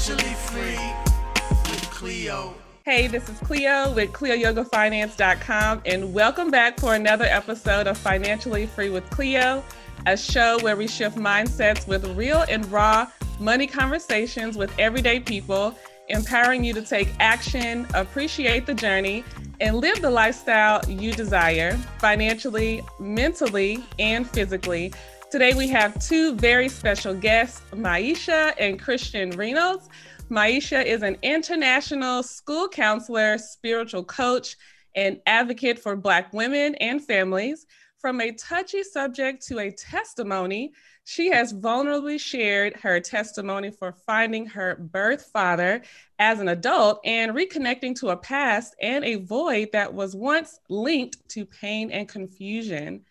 [0.00, 2.54] Financially free with.
[2.86, 8.88] Hey, this is Cleo with CleoYogaFinance.com, and welcome back for another episode of Financially Free
[8.88, 9.62] with Cleo,
[10.06, 15.74] a show where we shift mindsets with real and raw money conversations with everyday people,
[16.08, 19.22] empowering you to take action, appreciate the journey,
[19.60, 24.94] and live the lifestyle you desire financially, mentally, and physically.
[25.30, 29.88] Today, we have two very special guests, Maisha and Christian Reynolds.
[30.28, 34.56] Maisha is an international school counselor, spiritual coach,
[34.96, 37.66] and advocate for Black women and families.
[37.98, 40.72] From a touchy subject to a testimony,
[41.04, 45.82] she has vulnerably shared her testimony for finding her birth father
[46.18, 51.28] as an adult and reconnecting to a past and a void that was once linked
[51.28, 53.04] to pain and confusion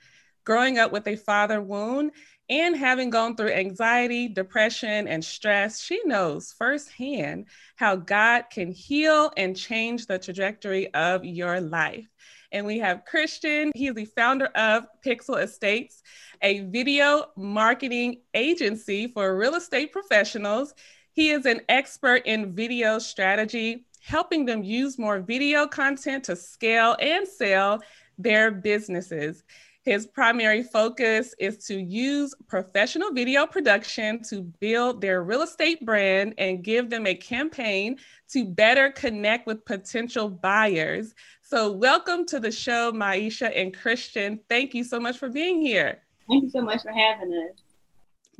[0.49, 2.11] growing up with a father wound
[2.49, 9.31] and having gone through anxiety, depression, and stress, she knows firsthand how God can heal
[9.37, 12.07] and change the trajectory of your life.
[12.51, 16.01] And we have Christian, he's the founder of Pixel Estates,
[16.41, 20.73] a video marketing agency for real estate professionals.
[21.13, 26.97] He is an expert in video strategy, helping them use more video content to scale
[26.99, 27.83] and sell
[28.17, 29.43] their businesses.
[29.85, 36.33] His primary focus is to use professional video production to build their real estate brand
[36.37, 37.97] and give them a campaign
[38.31, 41.15] to better connect with potential buyers.
[41.41, 44.41] So, welcome to the show, Maisha and Christian.
[44.49, 46.01] Thank you so much for being here.
[46.29, 47.63] Thank you so much for having us.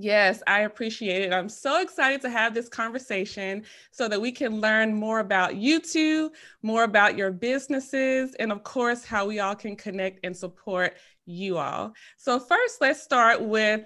[0.01, 1.33] Yes, I appreciate it.
[1.33, 5.81] I'm so excited to have this conversation so that we can learn more about you
[5.81, 6.31] two,
[6.61, 10.95] more about your businesses, and of course, how we all can connect and support
[11.29, 11.93] you all.
[12.17, 13.81] So, first, let's start with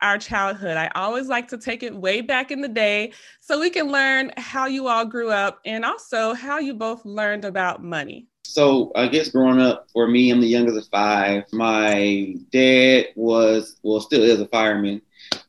[0.00, 0.76] our childhood.
[0.76, 4.32] I always like to take it way back in the day so we can learn
[4.36, 8.26] how you all grew up and also how you both learned about money.
[8.44, 11.44] So, I guess growing up for me, I'm the youngest of five.
[11.52, 15.02] My dad was, well, still is a fireman.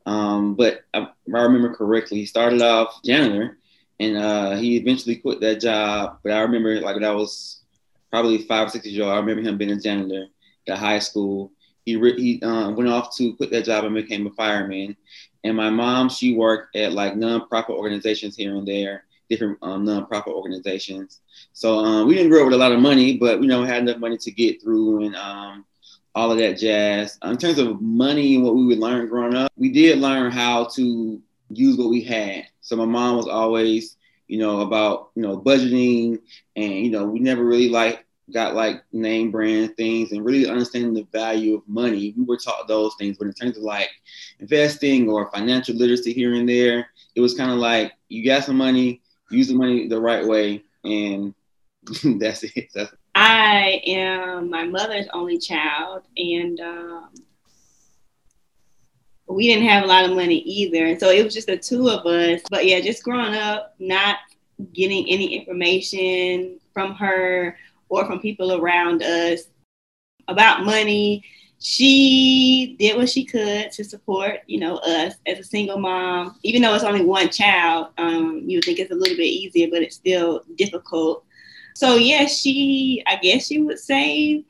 [0.05, 3.57] Um, but I, I remember correctly, he started off janitor
[3.99, 6.19] and uh, he eventually quit that job.
[6.23, 7.61] But I remember, like, when I was
[8.09, 10.27] probably five or six years old, I remember him being a janitor
[10.67, 11.51] the high school.
[11.85, 14.95] He re- he uh, went off to quit that job and became a fireman.
[15.43, 20.33] And my mom, she worked at like nonprofit organizations here and there, different um, nonprofit
[20.33, 21.21] organizations.
[21.53, 23.83] So um, we didn't grow up with a lot of money, but you know had
[23.83, 25.65] enough money to get through and um,
[26.15, 27.19] all of that jazz.
[27.23, 30.65] In terms of money and what we would learn growing up, we did learn how
[30.75, 32.45] to use what we had.
[32.61, 36.19] So my mom was always, you know, about you know budgeting,
[36.55, 40.93] and you know we never really like got like name brand things and really understanding
[40.93, 42.13] the value of money.
[42.17, 43.89] We were taught those things, but in terms of like
[44.39, 48.57] investing or financial literacy here and there, it was kind of like you got some
[48.57, 51.33] money, use the money the right way, and
[52.19, 52.69] that's it.
[52.73, 57.09] That's I am my mother's only child, and um,
[59.27, 60.85] we didn't have a lot of money either.
[60.85, 62.41] And so it was just the two of us.
[62.49, 64.17] But yeah, just growing up, not
[64.73, 67.57] getting any information from her
[67.89, 69.43] or from people around us
[70.27, 71.23] about money.
[71.59, 76.37] She did what she could to support, you know, us as a single mom.
[76.43, 79.67] Even though it's only one child, um, you would think it's a little bit easier,
[79.71, 81.23] but it's still difficult.
[81.73, 84.45] So yeah, she, I guess she would save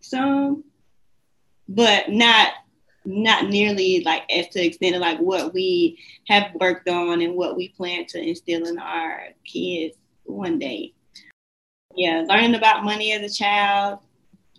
[0.00, 0.64] some,
[1.68, 2.52] but not
[3.06, 7.56] not nearly like as to extent of like what we have worked on and what
[7.56, 10.92] we plan to instill in our kids one day
[11.94, 13.98] yeah, learning about money as a child.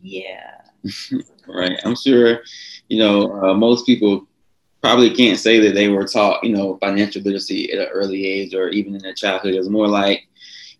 [0.02, 0.62] Yeah.
[1.48, 1.80] right.
[1.86, 2.42] I'm sure,
[2.90, 4.28] you know, uh, most people
[4.82, 8.54] probably can't say that they were taught, you know, financial literacy at an early age
[8.54, 9.54] or even in their childhood.
[9.54, 10.28] It was more like,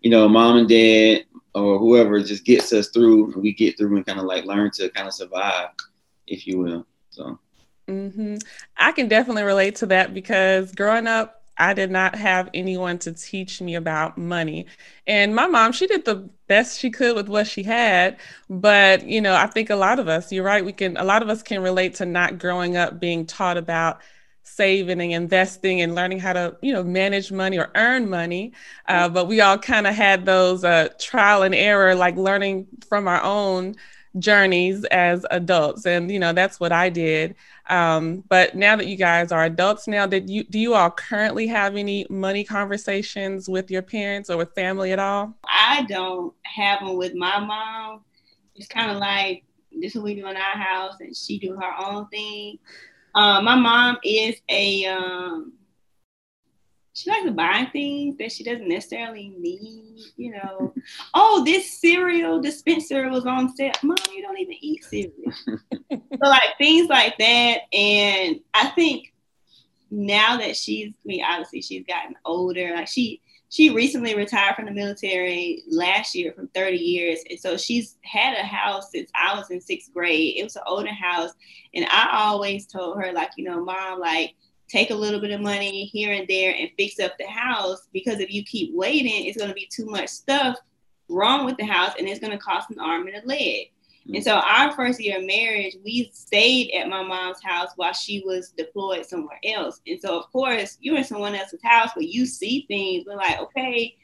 [0.02, 3.96] you know, mom and dad or whoever just gets us through and we get through
[3.96, 5.70] and kind of like learn to kind of survive,
[6.28, 6.88] if you will.
[7.12, 7.40] So.
[7.88, 8.38] Mm-hmm.
[8.78, 13.12] I can definitely relate to that because growing up, I did not have anyone to
[13.14, 14.66] teach me about money.
[15.06, 18.20] And my mom, she did the best she could with what she had.
[18.50, 21.22] But, you know, I think a lot of us, you're right, we can, a lot
[21.22, 24.02] of us can relate to not growing up being taught about
[24.44, 28.54] saving and investing and learning how to, you know, manage money or earn money.
[28.88, 33.08] Uh, but we all kind of had those uh, trial and error, like learning from
[33.08, 33.76] our own
[34.20, 35.86] journeys as adults.
[35.86, 37.36] And, you know, that's what I did.
[37.70, 41.48] Um, but now that you guys are adults now, that you do you all currently
[41.48, 45.34] have any money conversations with your parents or with family at all?
[45.46, 48.02] I don't have them with my mom.
[48.56, 51.56] It's kind of like this is what we do in our house, and she do
[51.56, 52.60] her own thing.
[53.16, 55.54] Um, my mom is a um,
[56.94, 60.74] she likes to buy things that she doesn't necessarily need, you know.
[61.14, 63.74] oh, this cereal dispenser was on sale.
[63.84, 65.32] Mom, you don't even eat cereal.
[65.92, 67.62] so like things like that.
[67.74, 69.14] And I think
[69.90, 73.22] now that she's I mean, obviously she's gotten older, like she
[73.52, 77.20] she recently retired from the military last year from 30 years.
[77.30, 80.38] And so she's had a house since I was in sixth grade.
[80.38, 81.32] It was an older house.
[81.76, 84.36] And I always told her, like, you know, mom, like,
[84.72, 88.20] take a little bit of money here and there and fix up the house because
[88.20, 90.58] if you keep waiting, it's going to be too much stuff
[91.10, 93.68] wrong with the house and it's going to cost an arm and a leg.
[94.08, 94.16] Mm-hmm.
[94.16, 98.24] And so our first year of marriage, we stayed at my mom's house while she
[98.26, 99.82] was deployed somewhere else.
[99.86, 103.04] And so of course you're in someone else's house, but you see things.
[103.06, 103.98] We're like, okay,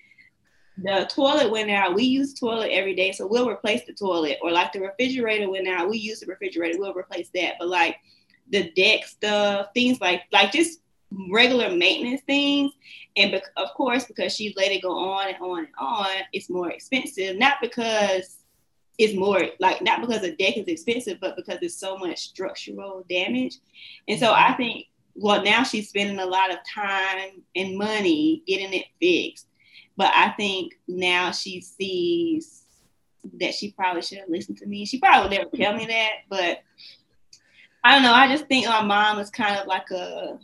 [0.83, 1.95] the toilet went out.
[1.95, 4.37] We use toilet every day, so we'll replace the toilet.
[4.41, 7.55] Or like the refrigerator went out, we use the refrigerator, we'll replace that.
[7.57, 7.95] But like
[8.51, 10.79] the deck stuff, things like like just
[11.31, 12.73] regular maintenance things.
[13.15, 16.49] And be- of course, because she let it go on and on and on, it's
[16.49, 17.37] more expensive.
[17.37, 18.37] Not because
[18.97, 23.05] it's more like not because the deck is expensive, but because it's so much structural
[23.09, 23.57] damage.
[24.07, 28.73] And so I think well now she's spending a lot of time and money getting
[28.73, 29.47] it fixed.
[29.95, 32.63] But I think now she sees
[33.39, 34.85] that she probably should have listened to me.
[34.85, 36.59] She probably would never tell me that, but
[37.83, 38.13] I don't know.
[38.13, 40.39] I just think my mom is kind of like a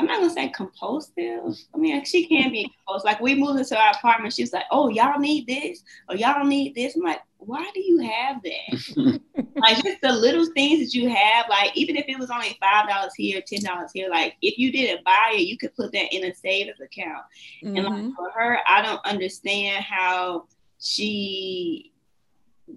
[0.00, 1.58] I'm not gonna say compulsive.
[1.74, 3.04] I mean, she can be compulsive.
[3.04, 6.74] Like we moved into our apartment, she's like, "Oh, y'all need this, or y'all need
[6.74, 9.20] this." I'm like, "Why do you have that?"
[9.56, 11.50] like just the little things that you have.
[11.50, 14.72] Like even if it was only five dollars here, ten dollars here, like if you
[14.72, 17.24] didn't buy it, you could put that in a savings account.
[17.62, 17.76] Mm-hmm.
[17.76, 18.14] And like mm-hmm.
[18.14, 20.46] for her, I don't understand how
[20.80, 21.92] she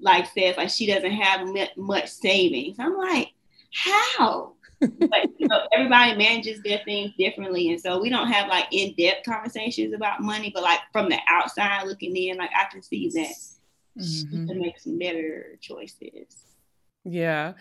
[0.01, 1.47] like says like she doesn't have
[1.77, 2.77] much savings.
[2.79, 3.33] I'm like,
[3.71, 4.53] how?
[4.79, 9.25] but you know, everybody manages their things differently, and so we don't have like in-depth
[9.25, 10.51] conversations about money.
[10.53, 14.47] But like from the outside looking in, like I can see that mm-hmm.
[14.47, 16.35] to make some better choices.
[17.05, 17.53] Yeah,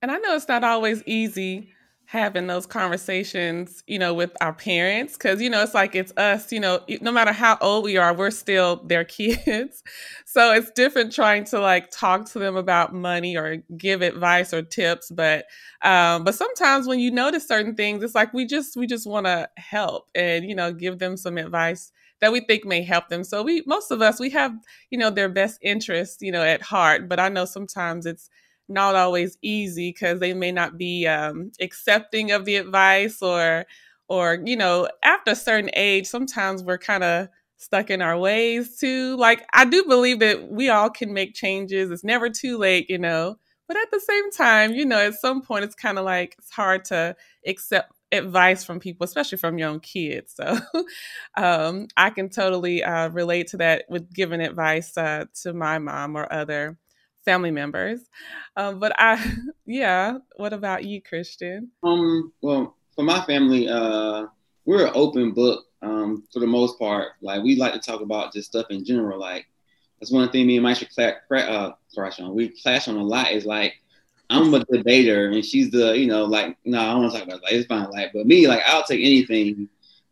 [0.00, 1.72] and I know it's not always easy
[2.12, 6.52] having those conversations, you know, with our parents because you know it's like it's us,
[6.52, 9.82] you know, no matter how old we are, we're still their kids.
[10.26, 14.60] so it's different trying to like talk to them about money or give advice or
[14.60, 15.46] tips, but
[15.80, 19.24] um but sometimes when you notice certain things, it's like we just we just want
[19.24, 23.24] to help and you know, give them some advice that we think may help them.
[23.24, 24.52] So we most of us we have,
[24.90, 28.28] you know, their best interests, you know, at heart, but I know sometimes it's
[28.72, 33.64] not always easy because they may not be um, accepting of the advice or
[34.08, 38.76] or you know after a certain age sometimes we're kind of stuck in our ways
[38.78, 39.16] too.
[39.16, 41.90] Like i do believe that we all can make changes.
[41.90, 43.36] It's never too late you know?
[43.68, 46.50] But at the same time you know at some point it's kind of like it's
[46.50, 47.16] hard to
[47.46, 50.34] accept advice from people especially from young kids.
[50.34, 50.58] So
[51.36, 56.16] um, i can totally uh, relate to that with giving advice uh, to my mom
[56.16, 56.78] or other
[57.24, 58.00] family members.
[58.56, 59.34] Um, but I,
[59.66, 60.18] yeah.
[60.36, 61.70] What about you, Christian?
[61.82, 62.32] Um.
[62.42, 64.26] Well, for my family, uh,
[64.64, 65.64] we're an open book.
[65.82, 69.18] Um, for the most part, like we like to talk about just stuff in general.
[69.18, 69.46] Like
[69.98, 72.34] that's one thing me and Maisha cla- uh, crash on.
[72.34, 73.32] We clash on a lot.
[73.32, 73.74] Is like
[74.32, 77.28] I'm a debater and she's the, you know, like, no, I don't want to talk
[77.28, 77.42] about.
[77.42, 77.90] Like, it's fine.
[77.90, 79.68] Like, but me, like, I'll take anything,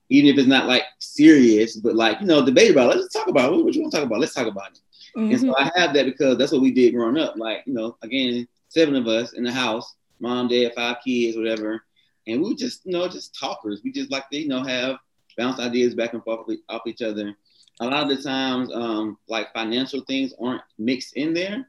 [0.09, 2.99] even if it's not like serious, but like, you know, debate about it.
[2.99, 3.65] Let's talk about it.
[3.65, 4.21] What you want to talk about?
[4.21, 4.81] Let's talk about it.
[5.17, 5.31] Mm-hmm.
[5.33, 5.69] And so mm-hmm.
[5.77, 7.35] I have that because that's what we did growing up.
[7.37, 11.83] Like, you know, again, seven of us in the house, mom, dad, five kids, whatever.
[12.27, 13.81] And we just, you know, just talkers.
[13.83, 14.97] We just like to, you know, have
[15.37, 17.35] bounce ideas back and forth off each other.
[17.81, 21.69] A lot of the times, um, like financial things aren't mixed in there.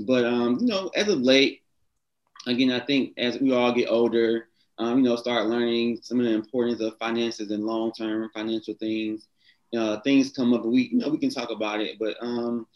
[0.00, 1.62] But um, you know, as of late,
[2.46, 6.26] again, I think as we all get older, um, you know, start learning some of
[6.26, 9.28] the importance of finances and long-term financial things.
[9.74, 11.98] Uh, things come up, we you know we can talk about it.
[11.98, 12.66] But um,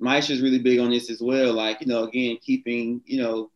[0.00, 1.52] Maisha is really big on this as well.
[1.52, 3.50] Like, you know, again, keeping, you know,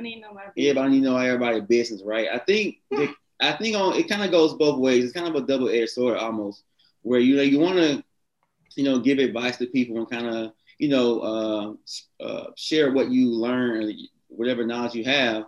[0.00, 2.28] need know everybody need to know everybody business, right?
[2.32, 3.10] I think it,
[3.40, 5.04] I think on it kind of goes both ways.
[5.04, 6.64] It's kind of a double edged sword almost,
[7.02, 8.04] where you know you want to,
[8.76, 11.20] you know, give advice to people and kind of you know
[12.20, 13.92] uh, uh, share what you learn,
[14.28, 15.46] whatever knowledge you have.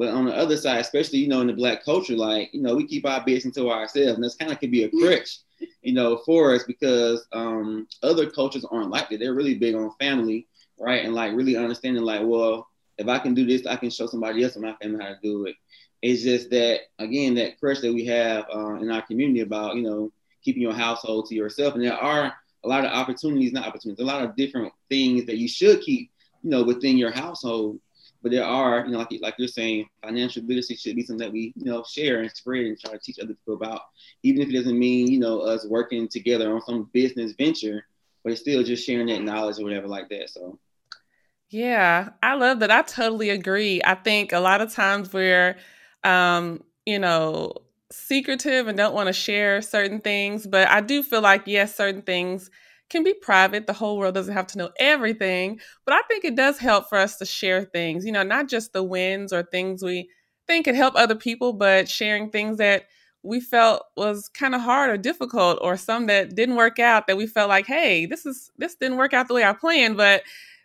[0.00, 2.74] But on the other side, especially you know in the black culture, like you know
[2.74, 5.38] we keep our business to ourselves, and that's kind of could be a crutch
[5.82, 9.20] you know, for us because um, other cultures aren't like that.
[9.20, 10.46] They're really big on family,
[10.78, 11.04] right?
[11.04, 14.42] And like really understanding, like, well, if I can do this, I can show somebody
[14.42, 15.56] else in my family how to do it.
[16.02, 19.82] It's just that again, that crush that we have uh, in our community about you
[19.82, 22.32] know keeping your household to yourself, and there are
[22.64, 26.10] a lot of opportunities, not opportunities, a lot of different things that you should keep,
[26.42, 27.78] you know, within your household.
[28.22, 31.32] But there are, you know, like, like you're saying, financial literacy should be something that
[31.32, 33.82] we, you know, share and spread and try to teach other people about,
[34.22, 37.84] even if it doesn't mean, you know, us working together on some business venture,
[38.22, 40.28] but it's still just sharing that knowledge or whatever like that.
[40.30, 40.58] So,
[41.48, 42.70] yeah, I love that.
[42.70, 43.80] I totally agree.
[43.84, 45.56] I think a lot of times we're,
[46.04, 47.54] um, you know,
[47.90, 52.02] secretive and don't want to share certain things, but I do feel like, yes, certain
[52.02, 52.50] things
[52.90, 53.66] can be private.
[53.66, 56.98] The whole world doesn't have to know everything, but I think it does help for
[56.98, 60.08] us to share things, you know, not just the wins or things we
[60.46, 62.86] think could help other people, but sharing things that
[63.22, 67.16] we felt was kind of hard or difficult or some that didn't work out that
[67.16, 70.22] we felt like, hey, this is this didn't work out the way I planned, but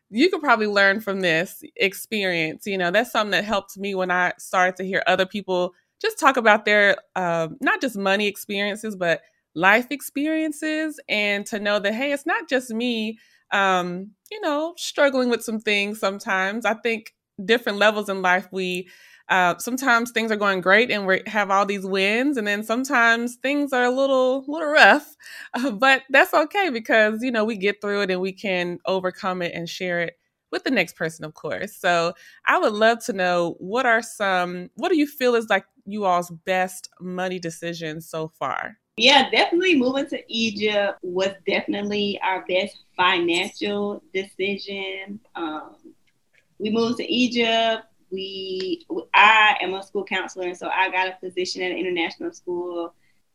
[0.10, 2.65] you could probably learn from this experience.
[2.65, 6.20] You know, that's something that helped me when I started to hear other people just
[6.20, 9.22] talk about their um, not just money experiences, but
[9.55, 13.17] life experiences and to know that hey it's not just me
[13.51, 16.65] um you know struggling with some things sometimes.
[16.65, 18.89] I think different levels in life we
[19.27, 23.38] uh, sometimes things are going great and we have all these wins and then sometimes
[23.38, 25.15] things are a little little rough.
[25.53, 29.41] Uh, but that's okay because you know we get through it and we can overcome
[29.41, 30.13] it and share it
[30.51, 31.75] with the next person of course.
[31.75, 32.13] So
[32.45, 36.05] i would love to know what are some what do you feel is like you
[36.05, 42.77] all's best money decisions so far yeah, definitely moving to Egypt was definitely our best
[42.95, 45.19] financial decision.
[45.35, 45.75] Um,
[46.59, 47.87] we moved to Egypt.
[48.09, 52.31] We, I am a school counselor, and so I got a position at an international
[52.31, 52.93] school.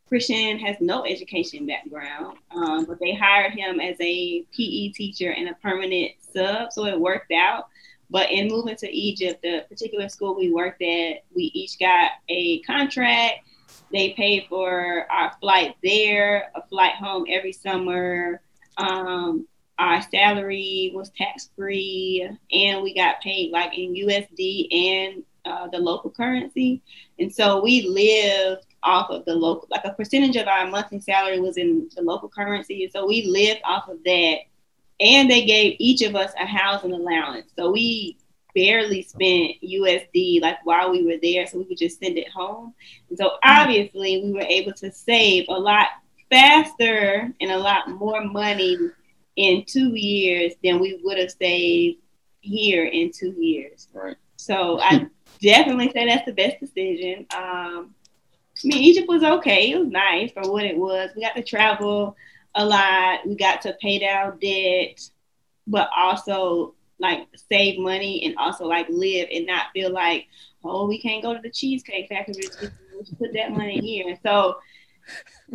[0.09, 5.51] Christian has no education background, um, but they hired him as a PE teacher and
[5.51, 7.69] a permanent sub, so it worked out.
[8.09, 12.61] But in moving to Egypt, the particular school we worked at, we each got a
[12.63, 13.41] contract
[13.93, 18.41] they paid for our flight there, a flight home every summer.
[18.77, 19.47] Um,
[19.79, 25.79] our salary was tax free, and we got paid like in USD and uh, the
[25.79, 26.83] local currency.
[27.19, 31.41] And so we lived off of the local, like a percentage of our monthly salary
[31.41, 32.85] was in the local currency.
[32.85, 34.39] And so we lived off of that.
[35.01, 37.51] And they gave each of us a housing allowance.
[37.57, 38.19] So we
[38.55, 42.75] barely spent USD like while we were there, so we could just send it home.
[43.09, 45.89] And so obviously we were able to save a lot
[46.31, 48.77] faster and a lot more money
[49.37, 51.99] in two years than we would have saved
[52.41, 53.89] here in two years.
[53.93, 54.17] Right.
[54.37, 55.07] So I
[55.43, 57.27] definitely say that's the best decision.
[57.35, 57.95] Um,
[58.63, 59.71] I mean, Egypt was okay.
[59.71, 61.11] It was nice for what it was.
[61.15, 62.17] We got to travel
[62.55, 63.27] a lot.
[63.27, 65.01] We got to pay down debt,
[65.67, 70.27] but also like save money and also like live and not feel like,
[70.65, 72.43] oh, we can't go to the cheesecake factory.
[72.43, 74.19] to put that money here.
[74.23, 74.57] So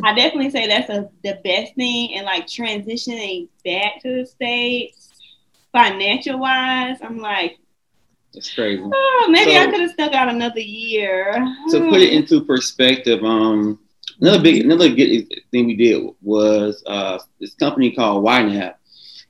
[0.02, 2.14] I definitely say that's a, the best thing.
[2.14, 5.10] And like transitioning back to the States,
[5.72, 7.58] financial wise, I'm like,
[8.34, 8.82] it's crazy.
[8.84, 11.32] Oh, maybe so, I could have stuck out another year.
[11.70, 13.78] To put it into perspective, um,
[14.20, 18.74] another big, another good thing we did was uh, this company called YNAB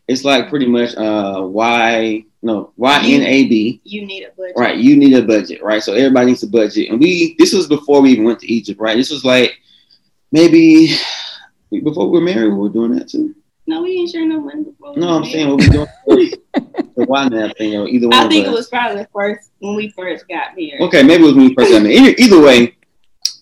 [0.08, 3.80] it's like pretty much uh why no Y N A B.
[3.84, 4.54] You need a budget.
[4.56, 5.82] Right, you need a budget, right?
[5.82, 6.90] So everybody needs a budget.
[6.90, 8.96] And we this was before we even went to Egypt, right?
[8.96, 9.58] This was like
[10.32, 10.96] maybe
[11.70, 13.34] before we were married, we were doing that too.
[13.66, 14.94] No, we ain't sharing no money before.
[14.94, 15.88] We no, I'm saying what we doing.
[16.96, 18.16] the YNAB thing, or either one.
[18.16, 20.80] I think it was probably the first when we first got married.
[20.82, 21.98] Okay, maybe it was when we first got married.
[21.98, 22.76] Either, either way,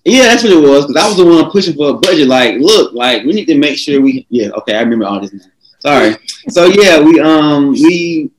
[0.05, 0.87] yeah, that's what it was.
[0.87, 2.29] Because I was the one pushing for a budget.
[2.29, 4.27] Like, look, like we need to make sure we.
[4.31, 5.45] Yeah, okay, I remember all this now.
[5.85, 6.17] Sorry.
[6.49, 8.31] So yeah, we um we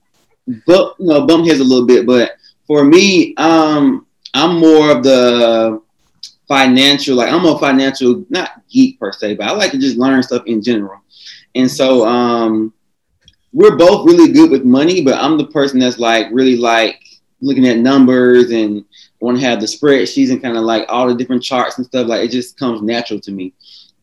[0.66, 5.04] bump you know bump heads a little bit, but for me, um, I'm more of
[5.04, 5.82] the
[6.48, 10.24] financial like I'm a financial not geek per se, but I like to just learn
[10.24, 11.02] stuff in general.
[11.54, 12.74] And so um
[13.54, 17.00] we're both really good with money, but I'm the person that's like really like
[17.42, 18.84] looking at numbers and
[19.20, 22.08] want to have the spreadsheets and kind of like all the different charts and stuff.
[22.08, 23.54] Like it just comes natural to me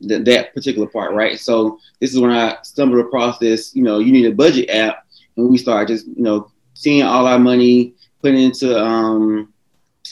[0.06, 1.38] th- that particular part, right?
[1.38, 5.06] So this is when I stumbled across this, you know, you need a budget app,
[5.36, 9.52] and we started just, you know, seeing all our money put into um,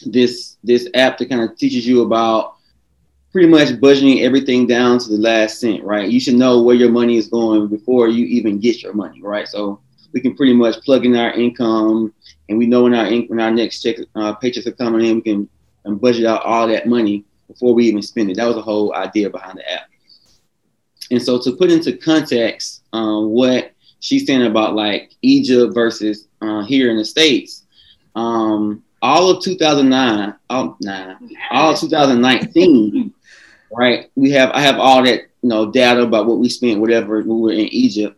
[0.06, 2.54] this this app that kind of teaches you about
[3.32, 6.10] pretty much budgeting everything down to the last cent, right?
[6.10, 9.46] You should know where your money is going before you even get your money, right?
[9.48, 9.80] So
[10.12, 12.12] we can pretty much plug in our income,
[12.48, 15.16] and we know when our in- when our next check uh, paychecks are coming in,
[15.16, 15.48] we can
[15.84, 18.36] and budget out all that money before we even spend it.
[18.36, 19.88] That was the whole idea behind the app.
[21.10, 26.62] And so to put into context um, what she's saying about like Egypt versus uh,
[26.62, 27.66] here in the States,
[28.14, 31.16] um, all of 2009, all, nah,
[31.50, 33.12] all 2019,
[33.72, 34.10] right?
[34.14, 37.40] We have, I have all that, you know, data about what we spent, whatever, when
[37.40, 38.16] we were in Egypt.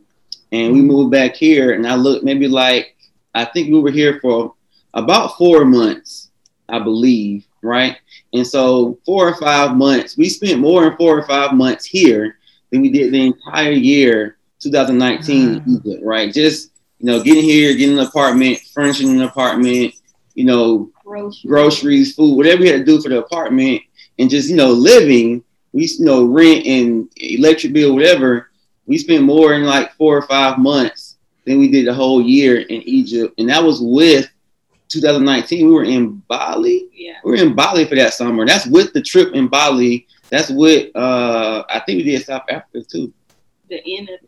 [0.50, 2.94] And we moved back here and I look maybe like,
[3.34, 4.54] I think we were here for
[4.92, 6.30] about four months,
[6.68, 7.96] I believe, right?
[8.32, 12.38] And so four or five months, we spent more than four or five months here
[12.70, 15.68] than we did the entire year 2019 mm.
[15.68, 16.32] Egypt, right?
[16.32, 19.94] Just you know, getting here, getting an apartment, furnishing an apartment,
[20.34, 23.82] you know, groceries, groceries food, whatever we had to do for the apartment,
[24.18, 25.44] and just you know, living.
[25.72, 28.50] We you know rent and electric bill, whatever.
[28.86, 31.16] We spent more in like four or five months
[31.46, 34.28] than we did the whole year in Egypt, and that was with
[34.92, 35.66] 2019.
[35.66, 36.88] We were in Bali.
[36.92, 38.46] Yeah, we were in Bali for that summer.
[38.46, 40.06] That's with the trip in Bali.
[40.30, 43.12] That's with uh, I think we did South Africa too
[43.72, 44.18] the end of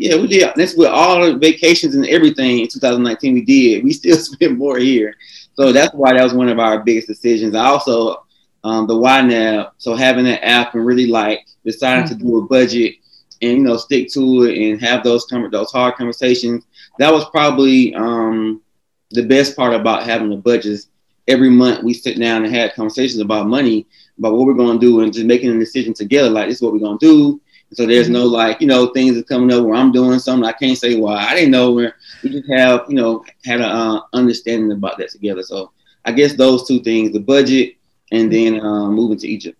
[0.00, 0.52] yeah, we did.
[0.56, 3.84] That's with all the vacations and everything in 2019 we did.
[3.84, 5.14] We still spent more here.
[5.54, 7.54] So that's why that was one of our biggest decisions.
[7.54, 8.24] I also
[8.64, 9.72] um, the now.
[9.78, 12.18] so having that app and really like deciding mm-hmm.
[12.18, 12.96] to do a budget
[13.42, 16.64] and you know stick to it and have those com- those hard conversations.
[16.98, 18.62] That was probably um,
[19.10, 20.88] the best part about having a budget is
[21.28, 23.84] Every month we sit down and had conversations about money,
[24.16, 26.30] about what we're going to do, and just making a decision together.
[26.30, 27.40] Like this is what we're going to do
[27.72, 30.48] so there's no like, you know, things are coming up where I'm doing something.
[30.48, 31.16] I can't say why.
[31.16, 35.10] I didn't know where we just have, you know, had an uh, understanding about that
[35.10, 35.42] together.
[35.42, 35.72] So
[36.04, 37.76] I guess those two things, the budget
[38.12, 39.58] and then uh, moving to Egypt.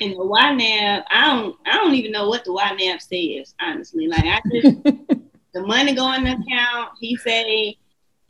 [0.00, 4.08] And the YNAB, I don't I don't even know what the YNAB says, honestly.
[4.08, 4.82] Like I just
[5.54, 7.76] the money going in the account, he say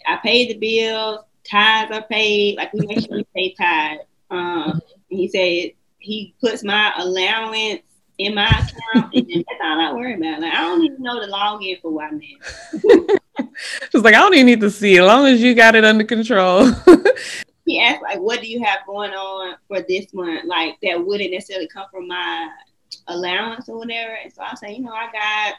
[0.08, 4.02] I paid the bills, tithes are paid, like we make sure we pay tithes.
[4.30, 7.82] Um, he said he puts my allowance
[8.18, 10.40] in my account, and that's all I worry about.
[10.40, 13.18] Like I don't even know the login for YNAB.
[13.92, 16.04] Just like I don't even need to see, as long as you got it under
[16.04, 16.70] control.
[17.66, 21.32] he asked like, "What do you have going on for this month?" Like that wouldn't
[21.32, 22.50] necessarily come from my
[23.06, 24.14] allowance or whatever.
[24.14, 25.54] And so I say, you know, I got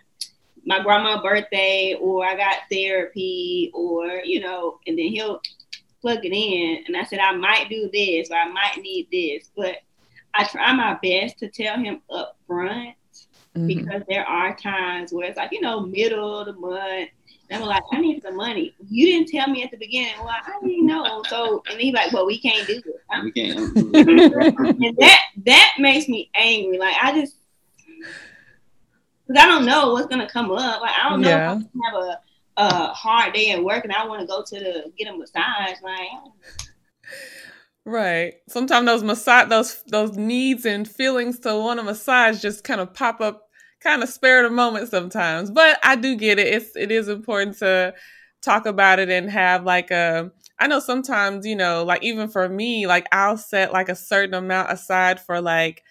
[0.69, 5.41] my grandma's birthday, or I got therapy, or you know, and then he'll
[5.99, 6.83] plug it in.
[6.85, 9.77] And I said, I might do this, or I might need this, but
[10.35, 12.95] I try my best to tell him up front
[13.57, 13.65] mm-hmm.
[13.65, 17.09] because there are times where it's like, you know, middle of the month.
[17.49, 18.75] And I'm like, I need some money.
[18.87, 20.13] You didn't tell me at the beginning.
[20.19, 21.23] Well, I didn't know.
[21.29, 23.23] So, and he's like, well, we can't do it.
[23.23, 23.75] We can't.
[23.75, 26.77] and that that makes me angry.
[26.77, 27.37] Like I just,
[29.29, 30.81] because I don't know what's gonna come up.
[30.81, 31.55] Like I don't know yeah.
[31.55, 32.19] if I'm have a,
[32.57, 35.81] a hard day at work and I want to go to the get a massage.
[35.83, 36.09] Like
[37.85, 38.35] Right.
[38.47, 42.93] Sometimes those massage those those needs and feelings to want a massage just kind of
[42.93, 43.47] pop up
[43.81, 45.51] kind of spare the moment sometimes.
[45.51, 46.47] But I do get it.
[46.47, 47.93] It's it is important to
[48.41, 52.49] talk about it and have like a I know sometimes, you know, like even for
[52.49, 55.83] me, like I'll set like a certain amount aside for like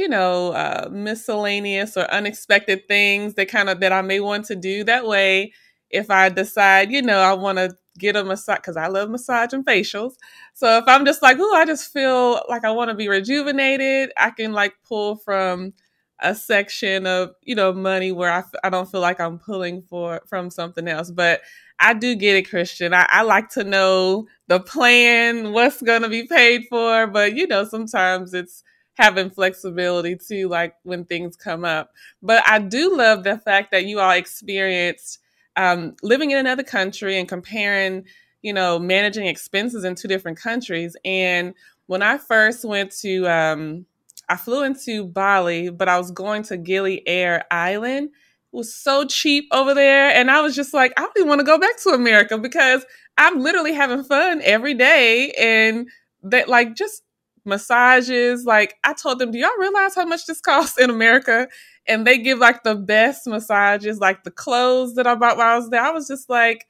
[0.00, 4.56] you know, uh, miscellaneous or unexpected things that kind of that I may want to
[4.56, 4.82] do.
[4.82, 5.52] That way,
[5.90, 9.52] if I decide, you know, I want to get a massage because I love massage
[9.52, 10.14] and facials.
[10.54, 14.10] So if I'm just like, oh, I just feel like I want to be rejuvenated,
[14.16, 15.74] I can like pull from
[16.22, 20.22] a section of you know money where I, I don't feel like I'm pulling for
[20.26, 21.10] from something else.
[21.10, 21.42] But
[21.78, 22.94] I do get it, Christian.
[22.94, 27.06] I, I like to know the plan, what's going to be paid for.
[27.06, 28.62] But you know, sometimes it's
[29.00, 31.90] having flexibility too, like when things come up.
[32.22, 35.18] But I do love the fact that you all experienced
[35.56, 38.04] um, living in another country and comparing,
[38.42, 40.96] you know, managing expenses in two different countries.
[41.04, 41.54] And
[41.86, 43.86] when I first went to, um,
[44.28, 48.10] I flew into Bali, but I was going to Gili Air Island.
[48.52, 50.10] It was so cheap over there.
[50.10, 52.84] And I was just like, I don't even want to go back to America because
[53.18, 55.32] I'm literally having fun every day.
[55.32, 55.88] And
[56.22, 57.02] that, like, just
[57.44, 58.44] massages.
[58.44, 61.48] Like, I told them, do y'all realize how much this costs in America?
[61.86, 65.56] and they give like the best massages, like the clothes that I bought while I
[65.56, 65.82] was there.
[65.82, 66.66] I was just like,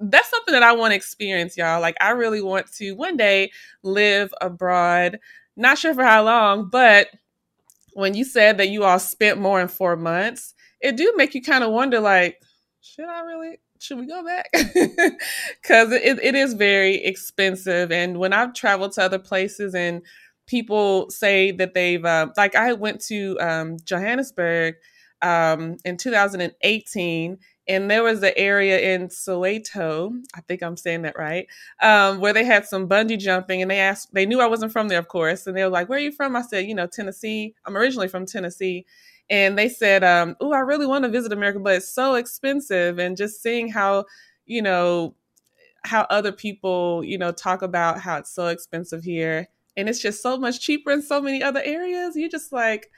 [0.00, 1.80] that's something that I want to experience, y'all.
[1.80, 3.50] Like, I really want to one day
[3.82, 5.18] live abroad.
[5.56, 7.08] Not sure for how long, but
[7.94, 11.42] when you said that you all spent more in four months, it do make you
[11.42, 12.40] kind of wonder, like,
[12.80, 13.58] should I really?
[13.86, 14.50] Should we go back?
[15.62, 17.92] Because it, it is very expensive.
[17.92, 20.02] And when I've traveled to other places and
[20.48, 24.74] people say that they've uh, like I went to um, Johannesburg
[25.22, 31.16] um, in 2018 and there was an area in Soweto, I think I'm saying that
[31.18, 31.46] right,
[31.82, 34.86] um, where they had some bungee jumping, and they asked, they knew I wasn't from
[34.86, 36.86] there, of course, and they were like, "Where are you from?" I said, "You know,
[36.86, 37.54] Tennessee.
[37.64, 38.86] I'm originally from Tennessee,"
[39.30, 42.98] and they said, um, "Oh, I really want to visit America, but it's so expensive."
[42.98, 44.04] And just seeing how,
[44.46, 45.14] you know,
[45.84, 50.22] how other people, you know, talk about how it's so expensive here and it's just
[50.22, 52.16] so much cheaper in so many other areas.
[52.16, 52.90] You just like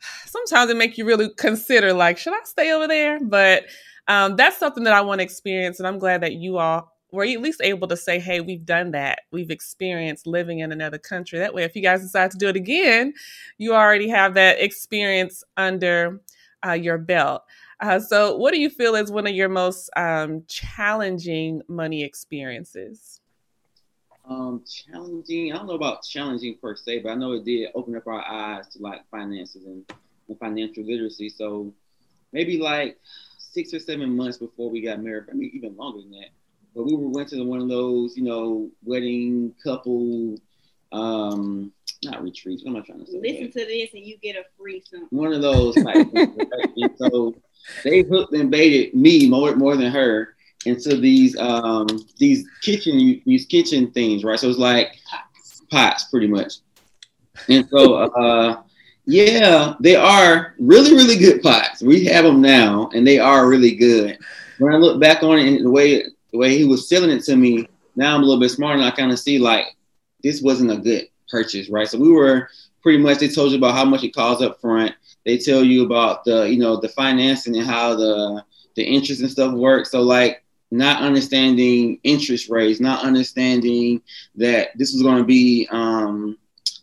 [0.26, 3.20] sometimes it make you really consider like, should I stay over there?
[3.22, 3.64] But
[4.08, 7.24] um, that's something that I want to experience, and I'm glad that you all were
[7.24, 9.20] you at least able to say, hey, we've done that.
[9.30, 11.38] We've experienced living in another country.
[11.38, 13.14] That way, if you guys decide to do it again,
[13.58, 16.20] you already have that experience under
[16.66, 17.42] uh, your belt.
[17.80, 23.20] Uh, so, what do you feel is one of your most um, challenging money experiences?
[24.28, 25.52] Um, challenging.
[25.52, 28.24] I don't know about challenging per se, but I know it did open up our
[28.24, 29.84] eyes to like finances and,
[30.28, 31.28] and financial literacy.
[31.28, 31.72] So
[32.32, 32.98] maybe like
[33.38, 35.24] six or seven months before we got married.
[35.30, 36.30] I mean, even longer than that.
[36.76, 40.36] But we were went to one of those, you know, wedding couple,
[40.92, 41.72] um,
[42.04, 42.62] not retreats.
[42.62, 43.18] What am I trying to say?
[43.18, 45.08] Listen to this and you get a free something.
[45.18, 45.74] One of those.
[45.74, 46.90] Type right?
[46.98, 47.34] so
[47.82, 50.36] they hooked and baited me more more than her
[50.66, 51.86] into these um
[52.18, 54.38] these kitchen these kitchen things, right?
[54.38, 54.98] So it's like
[55.70, 56.56] pots, pretty much.
[57.48, 58.62] And so uh
[59.06, 61.80] yeah, they are really, really good pots.
[61.80, 64.18] We have them now, and they are really good.
[64.58, 66.02] When I look back on it and the way
[66.36, 68.84] the way he was selling it to me, now I'm a little bit smarter, and
[68.84, 69.74] I kind of see like
[70.22, 71.88] this wasn't a good purchase, right?
[71.88, 72.50] So we were
[72.82, 74.94] pretty much they told you about how much it costs up front.
[75.24, 78.44] They tell you about the you know the financing and how the
[78.74, 79.90] the interest and stuff works.
[79.90, 84.02] So like not understanding interest rates, not understanding
[84.34, 86.36] that this was going to be um,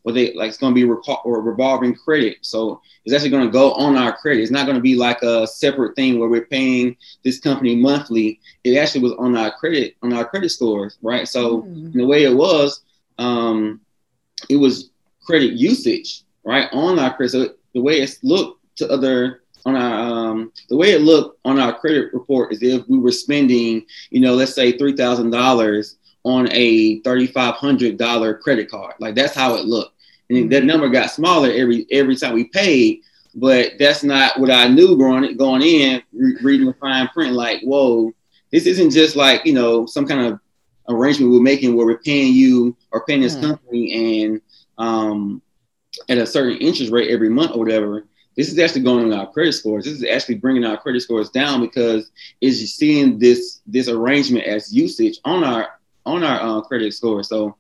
[0.04, 0.90] what they like it's going to be
[1.26, 2.38] or revolving credit.
[2.42, 4.42] So it's actually going to go on our credit.
[4.42, 8.40] It's not going to be like a separate thing where we're paying this company monthly.
[8.64, 11.28] It actually was on our credit on our credit scores, right?
[11.28, 11.94] So mm.
[11.94, 12.82] the way it was,
[13.18, 13.82] um,
[14.50, 14.92] it was
[15.26, 17.32] credit usage, right, on our credit.
[17.32, 21.60] So the way it's looked to other on our um, the way it looked on
[21.60, 25.98] our credit report is if we were spending, you know, let's say three thousand dollars
[26.24, 28.96] on a thirty five hundred dollar credit card.
[29.00, 29.93] Like that's how it looked,
[30.36, 30.50] and mm-hmm.
[30.50, 33.02] that number got smaller every every time we paid.
[33.36, 37.34] But that's not what I knew going going in, re- reading the fine print.
[37.34, 38.12] Like, whoa,
[38.52, 40.40] this isn't just like you know some kind of
[40.90, 43.52] arrangement we're making where we're paying you or paying this mm-hmm.
[43.52, 44.42] company and
[44.78, 45.42] um,
[46.10, 49.32] at a certain interest rate every month or whatever this is actually going on our
[49.32, 49.86] credit scores.
[49.86, 54.74] This is actually bringing our credit scores down because it's seeing this this arrangement as
[54.74, 57.24] usage on our on our uh, credit score.
[57.24, 57.56] So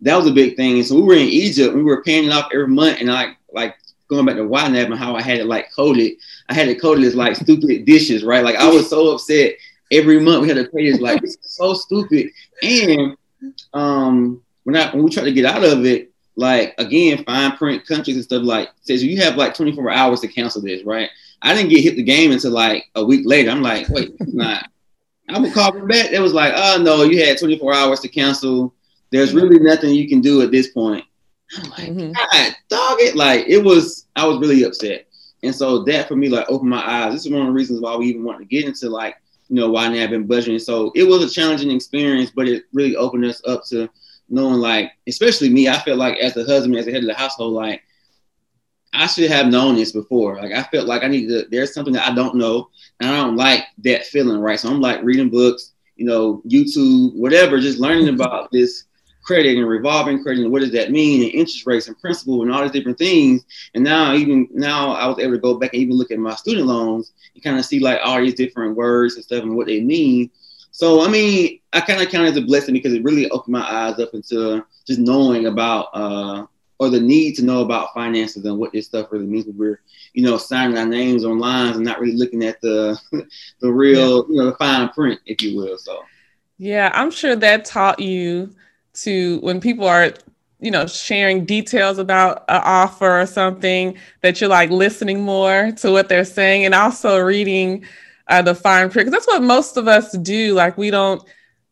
[0.00, 0.74] that was a big thing.
[0.74, 1.74] And so we were in Egypt.
[1.74, 3.76] We were paying it off every month, and I like
[4.08, 6.12] going back to YNAB and how I had it like coded.
[6.48, 8.44] I had it coded as like stupid dishes, right?
[8.44, 9.54] Like I was so upset
[9.92, 12.30] every month we had to pay this like so stupid.
[12.62, 13.16] And
[13.74, 17.86] um when I when we tried to get out of it, like again, fine print
[17.86, 21.10] countries and stuff like says you have like 24 hours to cancel this, right?
[21.42, 23.50] I didn't get hit the game until like a week later.
[23.50, 24.68] I'm like, wait, not.
[25.28, 26.10] I would call them back.
[26.10, 28.74] It was like, oh no, you had 24 hours to cancel.
[29.10, 31.04] There's really nothing you can do at this point.
[31.56, 32.12] I'm like, mm-hmm.
[32.12, 33.16] God, dog it.
[33.16, 35.06] Like it was, I was really upset.
[35.42, 37.12] And so that for me, like opened my eyes.
[37.12, 39.16] This is one of the reasons why we even wanted to get into like,
[39.48, 40.60] you know, why I've been budgeting.
[40.60, 43.88] So it was a challenging experience, but it really opened us up to
[44.28, 47.14] knowing like, especially me, I felt like as a husband, as the head of the
[47.14, 47.82] household, like
[48.92, 50.36] I should have known this before.
[50.36, 51.46] Like I felt like I need to.
[51.50, 54.58] There's something that I don't know, and I don't like that feeling, right?
[54.58, 58.84] So I'm like reading books, you know, YouTube, whatever, just learning about this
[59.28, 62.50] credit and revolving credit and what does that mean and interest rates and principal and
[62.50, 63.44] all these different things.
[63.74, 66.34] And now even now I was able to go back and even look at my
[66.34, 69.66] student loans and kind of see like all these different words and stuff and what
[69.66, 70.30] they mean.
[70.70, 73.52] So I mean, I kind of count it as a blessing because it really opened
[73.52, 76.46] my eyes up into just knowing about uh,
[76.78, 79.44] or the need to know about finances and what this stuff really means.
[79.44, 79.82] We're
[80.14, 82.98] you know signing our names on lines and not really looking at the
[83.60, 84.24] the real yeah.
[84.30, 85.76] you know the fine print, if you will.
[85.76, 86.02] So
[86.56, 88.54] yeah, I'm sure that taught you
[89.02, 90.12] to when people are
[90.60, 95.90] you know sharing details about an offer or something that you're like listening more to
[95.90, 97.84] what they're saying and also reading
[98.28, 99.06] uh, the fine print.
[99.06, 100.54] Because that's what most of us do.
[100.54, 101.22] Like we don't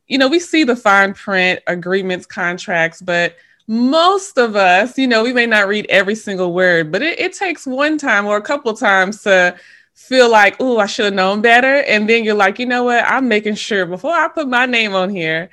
[0.09, 3.37] you know we see the fine print agreements contracts but
[3.67, 7.33] most of us you know we may not read every single word but it, it
[7.33, 9.57] takes one time or a couple times to
[9.95, 11.83] feel like oh i should have known better.
[11.83, 13.05] And then you're like you know what?
[13.07, 15.51] I'm making sure before i put my name on here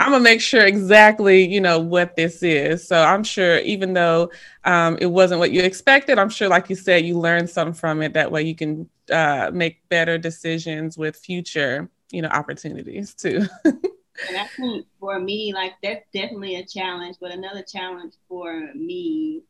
[0.00, 2.86] I'm gonna make sure exactly, you know, what this is.
[2.86, 4.30] So I'm sure, even though
[4.64, 8.02] um, it wasn't what you expected, I'm sure, like you said, you learned something from
[8.02, 8.14] it.
[8.14, 13.46] That way, you can uh, make better decisions with future, you know, opportunities too.
[13.64, 17.16] and I think for me, like that's definitely a challenge.
[17.20, 19.42] But another challenge for me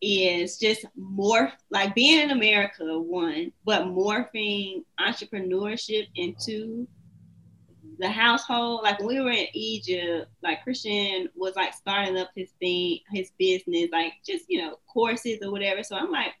[0.00, 6.86] is just more like being in America, one, but morphing entrepreneurship into
[7.98, 12.50] the household, like when we were in Egypt, like Christian was like starting up his
[12.60, 15.82] thing, his business, like just you know courses or whatever.
[15.82, 16.32] So I'm like,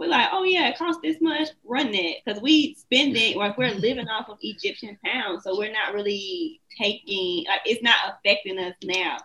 [0.00, 2.14] we're like, oh yeah, it costs this much, run that.
[2.24, 5.44] Because we spend it, like we're living off of Egyptian pounds.
[5.44, 9.18] So we're not really taking, like, it's not affecting us now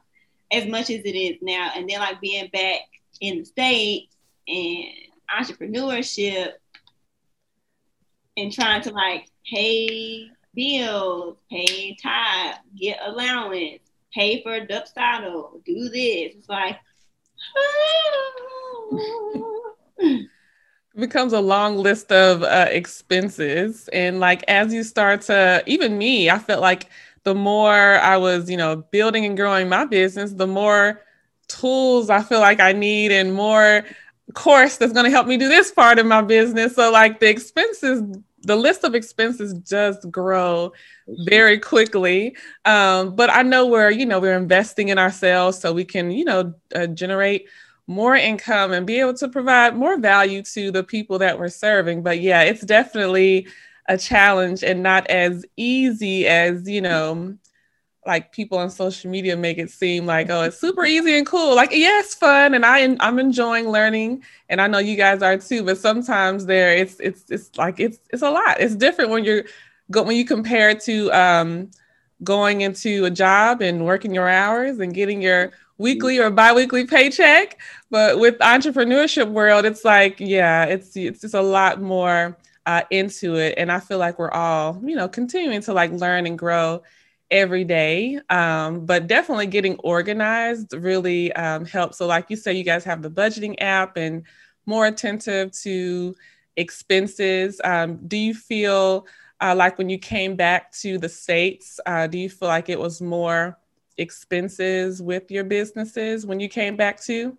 [0.52, 1.72] as much as it is now.
[1.76, 2.82] And then, like, being back
[3.22, 4.14] in the States
[4.48, 4.86] and
[5.34, 6.52] entrepreneurship
[8.36, 13.82] and trying to, like, pay bills, pay time, get allowance,
[14.14, 16.34] pay for Dubsado, do this.
[16.36, 16.80] It's like,
[20.96, 26.30] becomes a long list of uh, expenses and like as you start to even me
[26.30, 26.90] i felt like
[27.24, 31.02] the more i was you know building and growing my business the more
[31.50, 33.84] tools i feel like i need and more
[34.34, 37.30] course that's going to help me do this part of my business so like the
[37.30, 38.02] expenses
[38.46, 40.72] the list of expenses does grow
[41.26, 45.84] very quickly um, but i know we're you know we're investing in ourselves so we
[45.84, 47.48] can you know uh, generate
[47.88, 52.02] more income and be able to provide more value to the people that we're serving.
[52.02, 53.48] But yeah, it's definitely
[53.88, 57.38] a challenge and not as easy as, you know,
[58.06, 61.56] like people on social media make it seem like, oh, it's super easy and cool.
[61.56, 65.38] Like, yeah, it's fun, and I I'm enjoying learning, and I know you guys are
[65.38, 65.64] too.
[65.64, 68.60] But sometimes there, it's it's it's like it's it's a lot.
[68.60, 69.46] It's different when you're
[69.92, 71.72] go when you compare it to um,
[72.24, 77.60] going into a job and working your hours and getting your weekly or biweekly paycheck.
[77.90, 82.38] But with entrepreneurship world, it's like, yeah, it's it's just a lot more
[82.68, 86.28] uh, into it, and I feel like we're all, you know, continuing to like learn
[86.28, 86.84] and grow
[87.32, 88.20] every day.
[88.30, 91.98] Um, but definitely getting organized really um, helps.
[91.98, 94.24] So, like you say, you guys have the budgeting app and
[94.66, 96.16] more attentive to
[96.56, 97.60] expenses.
[97.64, 99.08] Um, do you feel
[99.42, 102.80] uh, like when you came back to the states, uh, do you feel like it
[102.80, 103.58] was more
[103.98, 107.38] expenses with your businesses when you came back to?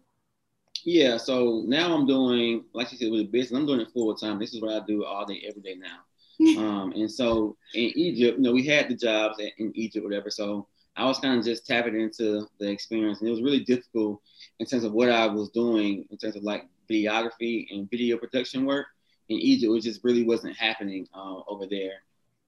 [0.85, 4.15] Yeah, so now I'm doing, like you said, with the business, I'm doing it full
[4.15, 4.39] time.
[4.39, 5.99] This is what I do all day, every day now.
[6.59, 10.31] um, and so in Egypt, you know, we had the jobs in Egypt, whatever.
[10.31, 14.21] So I was kind of just tapping into the experience, and it was really difficult
[14.59, 18.65] in terms of what I was doing in terms of like videography and video production
[18.65, 18.87] work
[19.29, 19.73] in Egypt.
[19.75, 22.03] It just really wasn't happening uh, over there.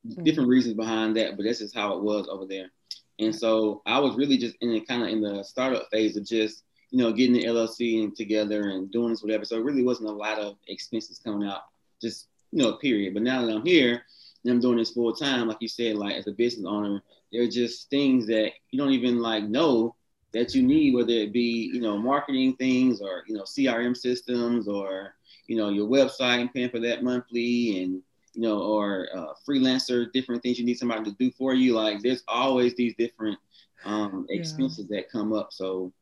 [0.06, 0.22] Mm-hmm.
[0.24, 2.70] Different reasons behind that, but that's just how it was over there.
[3.18, 6.62] And so I was really just in kind of in the startup phase of just,
[6.90, 9.44] you know, getting the LLC and together and doing this, whatever.
[9.44, 11.62] So it really wasn't a lot of expenses coming out,
[12.00, 13.14] just, you know, period.
[13.14, 14.02] But now that I'm here
[14.44, 17.42] and I'm doing this full time, like you said, like as a business owner, there
[17.42, 19.94] are just things that you don't even like know
[20.32, 24.68] that you need, whether it be, you know, marketing things or, you know, CRM systems
[24.68, 25.14] or,
[25.46, 28.02] you know, your website and paying for that monthly and,
[28.34, 31.74] you know, or uh, freelancer, different things you need somebody to do for you.
[31.74, 33.38] Like there's always these different
[33.84, 34.98] um, expenses yeah.
[34.98, 35.52] that come up.
[35.52, 35.92] So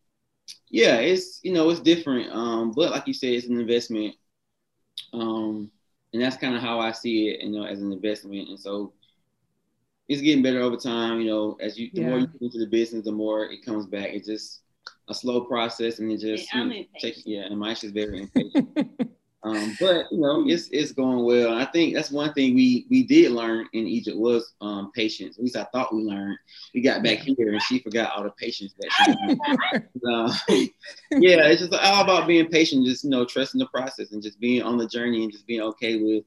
[0.68, 2.32] yeah, it's you know it's different.
[2.32, 4.14] Um, but like you said, it's an investment.
[5.12, 5.70] Um,
[6.16, 8.48] and that's kind of how I see it, you know, as an investment.
[8.48, 8.94] And so
[10.08, 11.20] it's getting better over time.
[11.20, 12.08] You know, as you the yeah.
[12.08, 14.08] more you put into the business, the more it comes back.
[14.14, 14.62] It's just
[15.08, 19.10] a slow process, and it just yeah, you know, take, yeah and Maisha's very impatient.
[19.42, 21.54] Um, but you know, it's it's going well.
[21.54, 25.36] I think that's one thing we we did learn in Egypt was um, patience.
[25.36, 26.38] At least I thought we learned.
[26.74, 28.90] We got back here and she forgot all the patience that
[30.48, 30.74] she.
[31.12, 32.86] yeah, it's just all about being patient.
[32.86, 35.60] Just you know, trusting the process and just being on the journey and just being
[35.60, 36.24] okay with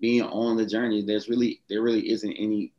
[0.00, 1.02] being on the journey.
[1.02, 2.72] There's really there really isn't any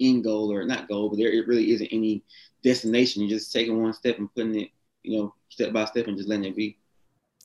[0.00, 2.22] end goal or not goal, but there it really isn't any
[2.62, 3.22] destination.
[3.22, 4.70] You're just taking one step and putting it,
[5.02, 6.78] you know, step by step and just letting it be.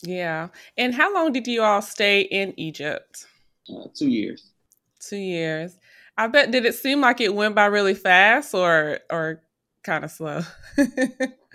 [0.01, 0.49] Yeah.
[0.77, 3.27] And how long did you all stay in Egypt?
[3.69, 4.51] Uh, two years.
[4.99, 5.77] Two years.
[6.17, 6.51] I bet.
[6.51, 9.41] Did it seem like it went by really fast, or or
[9.83, 10.41] kind of slow?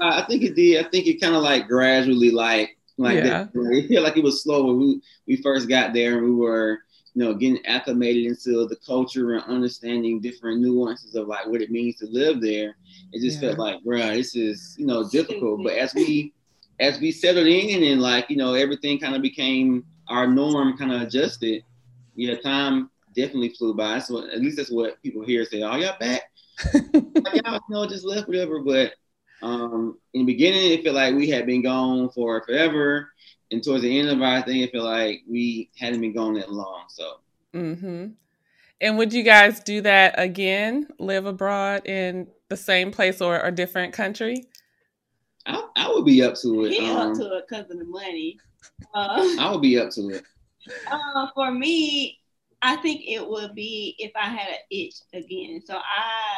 [0.01, 0.85] I think it did.
[0.85, 3.23] I think it kind of like gradually, like like yeah.
[3.23, 3.51] that.
[3.55, 6.79] it felt like it was slow when we we first got there, and we were
[7.13, 11.71] you know getting acclimated into the culture and understanding different nuances of like what it
[11.71, 12.77] means to live there.
[13.13, 13.49] It just yeah.
[13.51, 15.63] felt like, bro, this is you know difficult.
[15.63, 16.33] But as we
[16.81, 20.93] as we settled in and like you know everything kind of became our norm, kind
[20.93, 21.65] of adjusted.
[22.15, 23.99] Yeah, time definitely flew by.
[23.99, 25.63] So at least that's what people here say.
[25.63, 26.23] Oh, y'all back?
[26.75, 28.61] like, y'all, you know, just left, whatever.
[28.61, 28.93] But
[29.43, 33.13] um, in the beginning, it felt like we had been gone for forever,
[33.51, 36.53] and towards the end of our thing, it felt like we hadn't been gone that
[36.53, 36.85] long.
[36.89, 37.21] So.
[37.55, 38.07] Mm hmm.
[38.81, 40.89] And would you guys do that again?
[40.99, 44.45] Live abroad in the same place or a different country?
[45.47, 46.73] I, I would be up to it.
[46.73, 48.39] He um, up to it because of the money.
[48.95, 50.25] Uh, I would be up to it.
[50.91, 52.19] Uh, for me,
[52.63, 55.61] I think it would be if I had an itch again.
[55.65, 56.35] So I,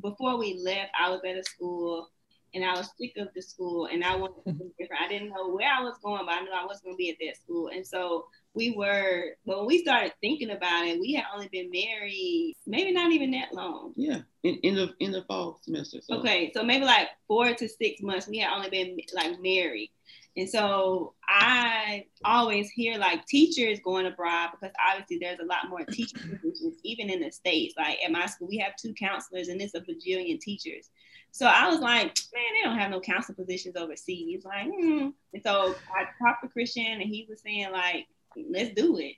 [0.00, 2.08] before we left, I was at a school
[2.54, 5.02] and I was sick of the school and I wanted something different.
[5.02, 7.10] I didn't know where I was going, but I knew I was going to be
[7.10, 7.68] at that school.
[7.68, 12.56] And so we were, when we started thinking about it, we had only been married
[12.66, 13.92] maybe not even that long.
[13.96, 15.98] Yeah, in, in the in the fall semester.
[16.02, 16.16] So.
[16.16, 18.28] Okay, so maybe like four to six months.
[18.28, 19.90] We had only been like married.
[20.36, 25.84] And so I always hear like teachers going abroad because obviously there's a lot more
[25.84, 27.74] teaching positions, even in the States.
[27.76, 30.90] Like at my school, we have two counselors and it's a bajillion teachers.
[31.38, 34.44] So I was like, man, they don't have no counseling positions overseas.
[34.44, 35.10] Like, hmm.
[35.32, 38.08] And so I talked to Christian and he was saying, like,
[38.50, 39.14] let's do it.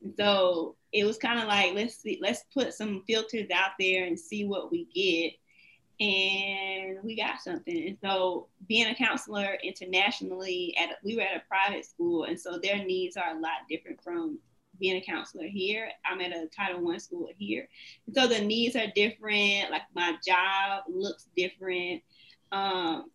[0.00, 4.04] And so it was kind of like, let's see, let's put some filters out there
[4.04, 5.32] and see what we get
[6.00, 7.88] and we got something.
[7.88, 12.58] And so, being a counselor internationally, at we were at a private school, and so
[12.58, 14.38] their needs are a lot different from
[14.78, 15.88] being a counselor here.
[16.04, 17.68] I'm at a Title One school here,
[18.06, 19.70] and so the needs are different.
[19.70, 22.02] Like my job looks different.
[22.52, 23.10] Um,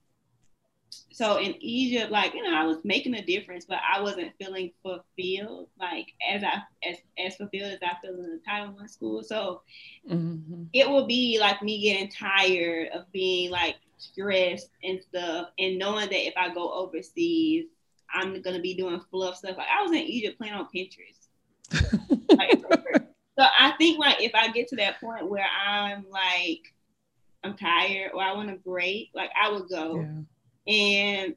[1.12, 4.72] so in Egypt, like you know, I was making a difference, but I wasn't feeling
[4.82, 9.24] fulfilled, like as I as as fulfilled as I feel in the Title One school.
[9.24, 9.62] So
[10.10, 10.64] mm-hmm.
[10.74, 16.10] it will be like me getting tired of being like stressed and stuff, and knowing
[16.10, 17.66] that if I go overseas,
[18.14, 19.58] I'm gonna be doing fluff stuff.
[19.58, 21.19] Like I was in Egypt playing on Pinterest.
[22.30, 22.62] Like,
[23.40, 26.74] so I think like if I get to that point where I'm like
[27.44, 30.00] I'm tired or I want a break, like I would go.
[30.00, 30.22] Yeah
[30.70, 31.36] and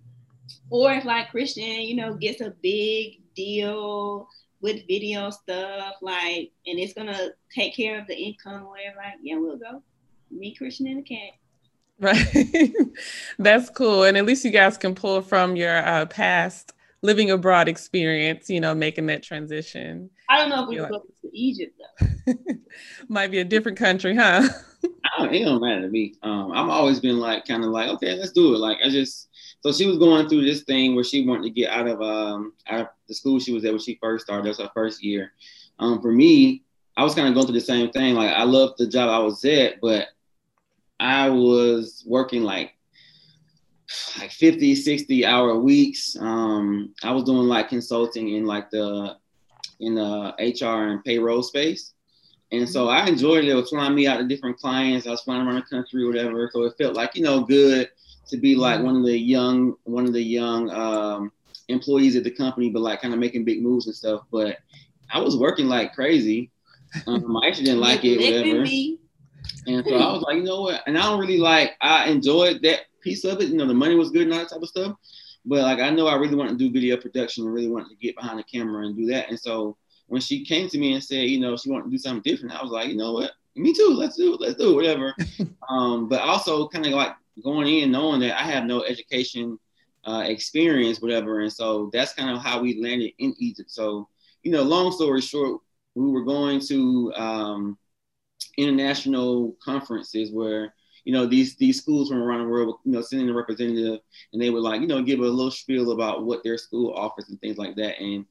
[0.71, 4.29] or if like Christian, you know, gets a big deal
[4.61, 9.37] with video stuff, like, and it's gonna take care of the income, whatever, like, yeah,
[9.37, 9.83] we'll go.
[10.31, 11.33] Me, Christian, and the cat.
[11.99, 12.73] Right.
[13.39, 14.05] That's cool.
[14.05, 18.61] And at least you guys can pull from your uh, past living abroad experience, you
[18.61, 20.09] know, making that transition.
[20.29, 22.35] I don't know if we go to Egypt though.
[23.09, 24.49] Might be a different country, huh?
[25.19, 26.15] don't, it don't matter to me.
[26.23, 28.59] Um, I've always been like, kind of like, okay, let's do it.
[28.59, 29.29] Like, I just,
[29.61, 32.53] so she was going through this thing where she wanted to get out of, um,
[32.69, 34.45] out of the school she was at when she first started.
[34.45, 35.33] That was her first year.
[35.79, 36.63] Um, for me,
[36.97, 38.15] I was kind of going through the same thing.
[38.15, 40.09] Like, I loved the job I was at, but
[41.01, 42.75] I was working like
[44.19, 49.17] like 50 60 hour weeks um i was doing like consulting in like the
[49.81, 51.93] in the hr and payroll space
[52.53, 53.51] and so I enjoyed it.
[53.51, 55.07] It was flying me out to different clients.
[55.07, 56.51] I was flying around the country, whatever.
[56.53, 57.89] So it felt like, you know, good
[58.29, 61.33] to be like one of the young, one of the young um,
[61.69, 64.25] employees at the company, but like kind of making big moves and stuff.
[64.31, 64.59] But
[65.11, 66.51] I was working like crazy.
[67.07, 68.67] Um, I actually didn't like it, whatever.
[69.67, 70.83] And so I was like, you know what?
[70.87, 73.49] And I don't really like, I enjoyed that piece of it.
[73.49, 74.97] You know, the money was good and all that type of stuff.
[75.45, 77.97] But like, I know I really wanted to do video production and really wanted to
[77.97, 79.29] get behind the camera and do that.
[79.29, 81.99] And so when she came to me and said, you know, she wanted to do
[81.99, 83.33] something different, I was like, you know what?
[83.57, 83.95] Me too.
[83.97, 84.41] Let's do it.
[84.41, 84.75] Let's do it.
[84.77, 85.15] Whatever.
[85.69, 89.59] um, but also kind of like going in knowing that I have no education
[90.05, 91.41] uh, experience, whatever.
[91.41, 93.71] And so that's kind of how we landed in Egypt.
[93.71, 94.09] So,
[94.43, 95.61] you know, long story short,
[95.95, 97.79] we were going to um,
[98.57, 103.29] international conferences where you know these these schools from around the world, you know, sending
[103.29, 104.01] a representative,
[104.33, 107.29] and they would like you know give a little spiel about what their school offers
[107.29, 108.01] and things like that.
[108.01, 108.27] And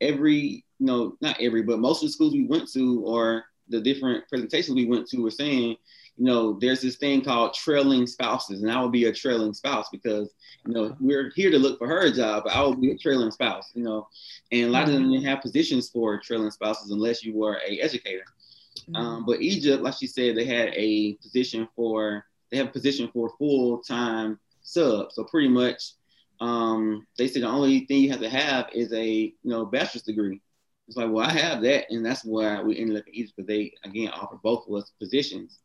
[0.00, 3.80] every you know, not every, but most of the schools we went to or the
[3.80, 5.76] different presentations we went to were saying,
[6.16, 9.88] you know, there's this thing called trailing spouses, and I would be a trailing spouse
[9.90, 10.34] because,
[10.66, 13.30] you know, we're here to look for her job, but I would be a trailing
[13.30, 14.08] spouse, you know,
[14.50, 15.12] and a lot of them mm-hmm.
[15.12, 18.24] didn't have positions for trailing spouses unless you were a educator.
[18.80, 18.96] Mm-hmm.
[18.96, 23.10] Um, but Egypt, like she said, they had a position for they have a position
[23.12, 25.12] for full time sub.
[25.12, 25.92] So pretty much,
[26.40, 30.02] um, they said the only thing you have to have is a you know bachelor's
[30.02, 30.40] degree.
[30.88, 33.48] It's like, well, I have that, and that's why we ended up in Egypt because
[33.48, 35.58] they again offer both of us positions,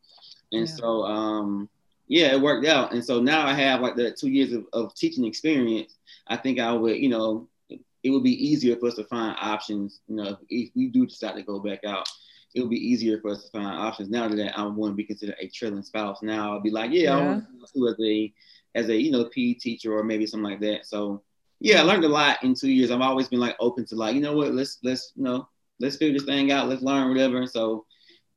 [0.50, 0.74] and yeah.
[0.74, 1.68] so um,
[2.08, 2.92] yeah, it worked out.
[2.92, 5.96] And so now I have like the two years of, of teaching experience.
[6.26, 10.00] I think I would, you know, it would be easier for us to find options.
[10.08, 12.08] You know, if, if we do decide to go back out,
[12.54, 14.10] it would be easier for us to find options.
[14.10, 17.16] Now that I to be considered a trailing spouse, now I'll be like, yeah, yeah.
[17.16, 18.32] I want to as a
[18.74, 20.86] as a you know PE teacher or maybe something like that.
[20.86, 21.22] So
[21.60, 22.90] yeah, I learned a lot in two years.
[22.90, 25.48] I've always been like open to like, you know what, let's let's you know,
[25.80, 27.38] let's figure this thing out, let's learn whatever.
[27.38, 27.86] And so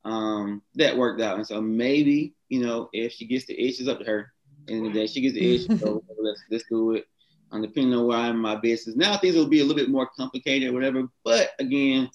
[0.04, 1.36] um that worked out.
[1.36, 4.32] And so maybe, you know, if she gets the itch, it's up to her.
[4.68, 7.06] And the she gets the itch, so let's let's do it.
[7.52, 8.96] Um, depending on where I'm in my business.
[8.96, 11.04] Now things will be a little bit more complicated or whatever.
[11.24, 12.10] But again,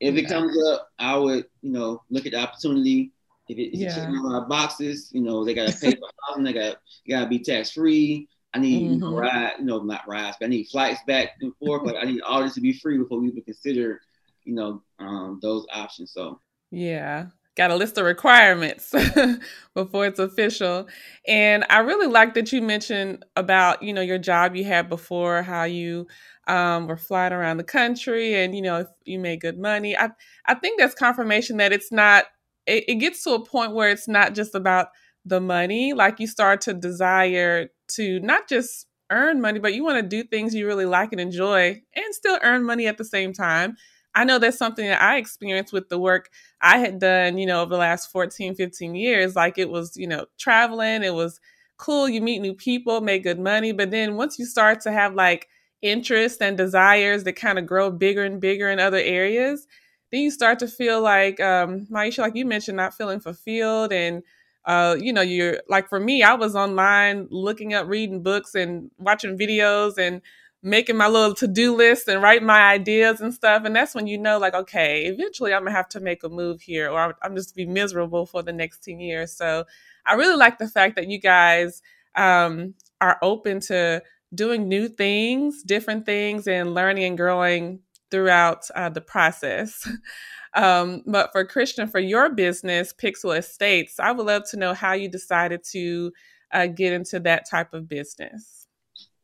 [0.00, 3.12] if it comes up, I would, you know, look at the opportunity.
[3.48, 3.94] If it, yeah.
[3.94, 6.76] checking my boxes, you know, they gotta pay for housing, they got
[7.08, 8.28] gotta be tax free.
[8.54, 8.92] I need mm-hmm.
[8.94, 11.82] you know, ride, you know, not rides, but I need flights back and forth.
[11.82, 14.00] like I need all this to be free before we even consider,
[14.44, 16.12] you know, um, those options.
[16.12, 16.40] So
[16.70, 17.26] yeah.
[17.54, 18.94] got a list of requirements
[19.74, 20.88] before it's official.
[21.28, 25.42] And I really like that you mentioned about, you know, your job you had before,
[25.42, 26.06] how you
[26.46, 29.96] um, were flying around the country and, you know, you made good money.
[29.96, 30.10] I,
[30.46, 32.24] I think that's confirmation that it's not,
[32.66, 34.88] it, it gets to a point where it's not just about
[35.24, 35.92] the money.
[35.92, 40.22] Like you start to desire to not just earn money, but you want to do
[40.26, 43.76] things you really like and enjoy and still earn money at the same time.
[44.14, 46.30] I know that's something that I experienced with the work
[46.62, 49.36] I had done, you know, over the last 14, 15 years.
[49.36, 51.38] Like it was, you know, traveling, it was
[51.76, 52.08] cool.
[52.08, 53.72] You meet new people, make good money.
[53.72, 55.48] But then once you start to have like
[55.82, 59.66] interests and desires that kind of grow bigger and bigger in other areas,
[60.10, 64.22] then you start to feel like, um, Maisha, like you mentioned, not feeling fulfilled and
[64.64, 68.90] uh, you know, you're like for me, I was online looking up, reading books and
[68.98, 70.22] watching videos and
[70.62, 74.18] making my little to-do list and writing my ideas and stuff and that's when you
[74.18, 77.54] know like okay eventually i'm gonna have to make a move here or i'm just
[77.54, 79.32] be miserable for the next 10 years.
[79.32, 79.64] So
[80.06, 81.82] i really like the fact that you guys
[82.16, 84.02] um, are open to
[84.34, 89.88] doing new things different things and learning and growing throughout uh, the process
[90.54, 94.92] um, but for christian for your business pixel estates i would love to know how
[94.92, 96.12] you decided to
[96.52, 98.56] uh, get into that type of business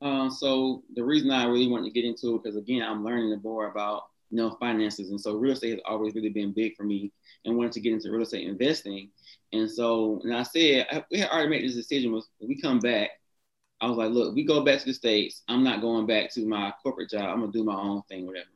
[0.03, 3.38] uh, so the reason I really wanted to get into it because again, I'm learning
[3.42, 6.82] more about you know finances, and so real estate has always really been big for
[6.82, 7.12] me,
[7.44, 9.11] and wanted to get into real estate investing.
[9.53, 12.11] And so, and I said I, we had already made this decision.
[12.11, 13.11] Was we come back,
[13.83, 15.43] I was like, look, we go back to the states.
[15.49, 17.24] I'm not going back to my corporate job.
[17.24, 18.47] I'm gonna do my own thing, whatever.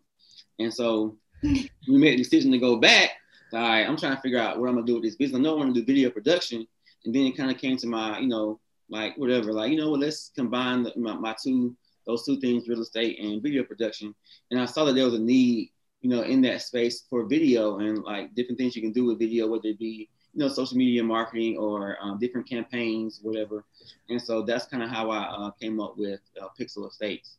[0.60, 3.10] And so we made a decision to go back.
[3.52, 5.38] All right, I'm trying to figure out what I'm gonna do with this business.
[5.38, 6.66] I know I want to do video production,
[7.04, 9.90] and then it kind of came to my, you know, like whatever, like you know
[9.90, 14.14] what, let's combine the, my, my two those two things, real estate and video production.
[14.52, 15.72] And I saw that there was a need,
[16.02, 19.18] you know, in that space for video and like different things you can do with
[19.18, 23.64] video, whether it be you know social media marketing or um, different campaigns, whatever.
[24.10, 27.38] And so that's kind of how I uh, came up with uh, Pixel Estates,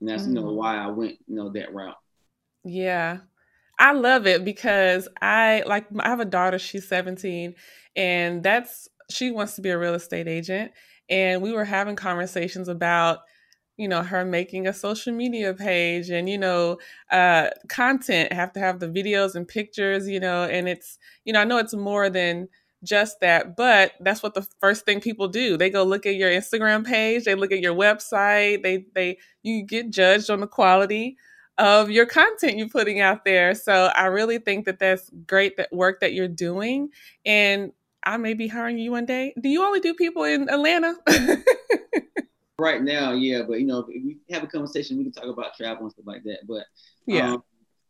[0.00, 0.28] and that's mm.
[0.28, 0.54] you know mm.
[0.54, 1.96] why I went you know that route.
[2.62, 3.18] Yeah,
[3.78, 6.58] I love it because I like I have a daughter.
[6.58, 7.54] She's 17,
[7.96, 10.72] and that's she wants to be a real estate agent
[11.08, 13.20] and we were having conversations about
[13.76, 16.78] you know her making a social media page and you know
[17.10, 21.40] uh content have to have the videos and pictures you know and it's you know
[21.40, 22.48] i know it's more than
[22.84, 26.30] just that but that's what the first thing people do they go look at your
[26.30, 31.16] instagram page they look at your website they they you get judged on the quality
[31.58, 35.72] of your content you're putting out there so i really think that that's great that
[35.72, 36.88] work that you're doing
[37.24, 37.72] and
[38.08, 39.34] I may be hiring you one day.
[39.42, 40.94] Do you only do people in Atlanta?
[42.58, 45.56] right now, yeah, but you know, if we have a conversation, we can talk about
[45.56, 46.40] travel and stuff like that.
[46.46, 46.64] But
[47.06, 47.44] yeah, um,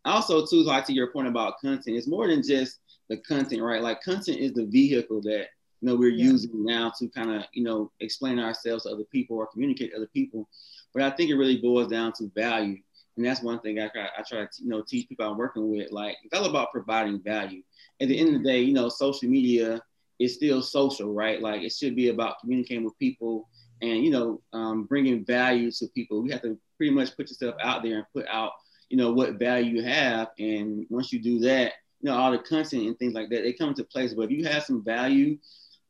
[0.04, 3.82] also too, like to your point about content, it's more than just the content, right?
[3.82, 5.46] Like content is the vehicle that
[5.80, 6.24] you know we're yeah.
[6.24, 9.96] using now to kind of you know explain ourselves to other people or communicate to
[9.96, 10.48] other people.
[10.92, 12.78] But I think it really boils down to value,
[13.16, 15.70] and that's one thing I try, I try to you know teach people I'm working
[15.70, 15.92] with.
[15.92, 17.62] Like it's all about providing value.
[18.00, 19.80] At the end of the day, you know, social media
[20.18, 21.40] is still social, right?
[21.40, 23.48] Like it should be about communicating with people
[23.82, 26.24] and you know um, bringing value to people.
[26.24, 28.52] You have to pretty much put yourself out there and put out
[28.88, 32.38] you know what value you have, and once you do that, you know all the
[32.38, 34.14] content and things like that they come into place.
[34.14, 35.38] But if you have some value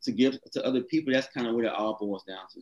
[0.02, 2.60] to give to other people, that's kind of what it all boils down to.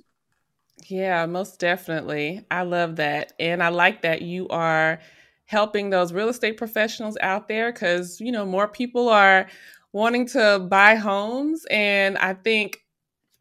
[0.88, 2.44] Yeah, most definitely.
[2.50, 5.00] I love that, and I like that you are
[5.46, 9.46] helping those real estate professionals out there because you know more people are
[9.94, 11.64] wanting to buy homes.
[11.70, 12.83] And I think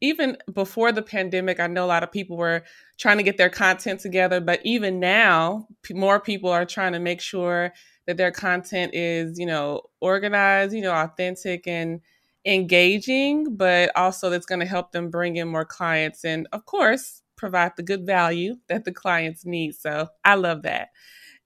[0.04, 2.64] even before the pandemic, I know a lot of people were
[2.98, 7.22] trying to get their content together, but even now, more people are trying to make
[7.22, 7.72] sure
[8.06, 12.02] that their content is, you know, organized, you know, authentic and
[12.46, 17.22] engaging, but also that's going to help them bring in more clients and, of course,
[17.38, 19.74] provide the good value that the clients need.
[19.74, 20.90] So I love that.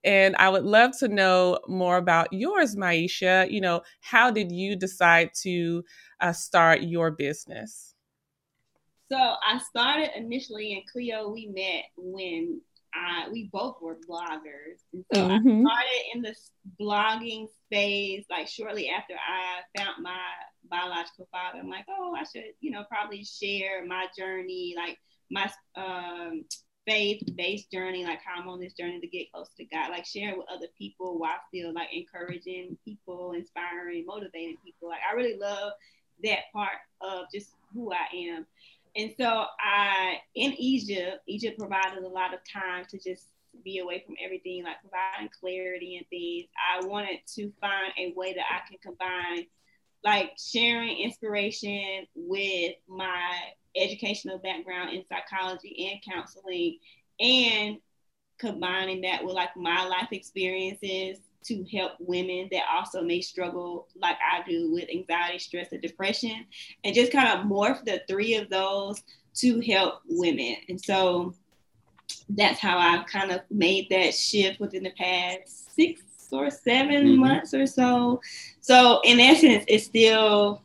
[0.02, 3.50] And I would love to know more about yours, Maisha.
[3.50, 5.84] You know, how did you decide to
[6.20, 7.87] uh, start your business?
[9.10, 11.30] So I started initially in Cleo.
[11.30, 12.60] We met when
[12.94, 14.80] I, we both were bloggers.
[14.92, 15.66] And so mm-hmm.
[15.66, 16.34] I started in the
[16.80, 20.18] blogging space like shortly after I found my
[20.70, 21.58] biological father.
[21.58, 24.98] I'm like, oh, I should, you know, probably share my journey, like
[25.30, 26.44] my um,
[26.86, 30.38] faith-based journey, like how I'm on this journey to get close to God, like sharing
[30.38, 34.88] with other people while still like encouraging people, inspiring, motivating people.
[34.88, 35.72] Like I really love
[36.24, 38.46] that part of just who I am.
[38.98, 43.28] And so I in Egypt, Egypt provided a lot of time to just
[43.64, 46.48] be away from everything, like providing clarity and things.
[46.58, 49.46] I wanted to find a way that I can combine
[50.04, 53.30] like sharing inspiration with my
[53.76, 56.78] educational background in psychology and counseling
[57.20, 57.78] and
[58.38, 64.16] combining that with like my life experiences to help women that also may struggle like
[64.16, 66.46] I do with anxiety, stress, and depression,
[66.84, 69.02] and just kind of morph the three of those
[69.36, 70.56] to help women.
[70.68, 71.34] And so
[72.28, 77.20] that's how I've kind of made that shift within the past six or 7 mm-hmm.
[77.20, 78.20] months or so.
[78.60, 80.62] So in essence, it's still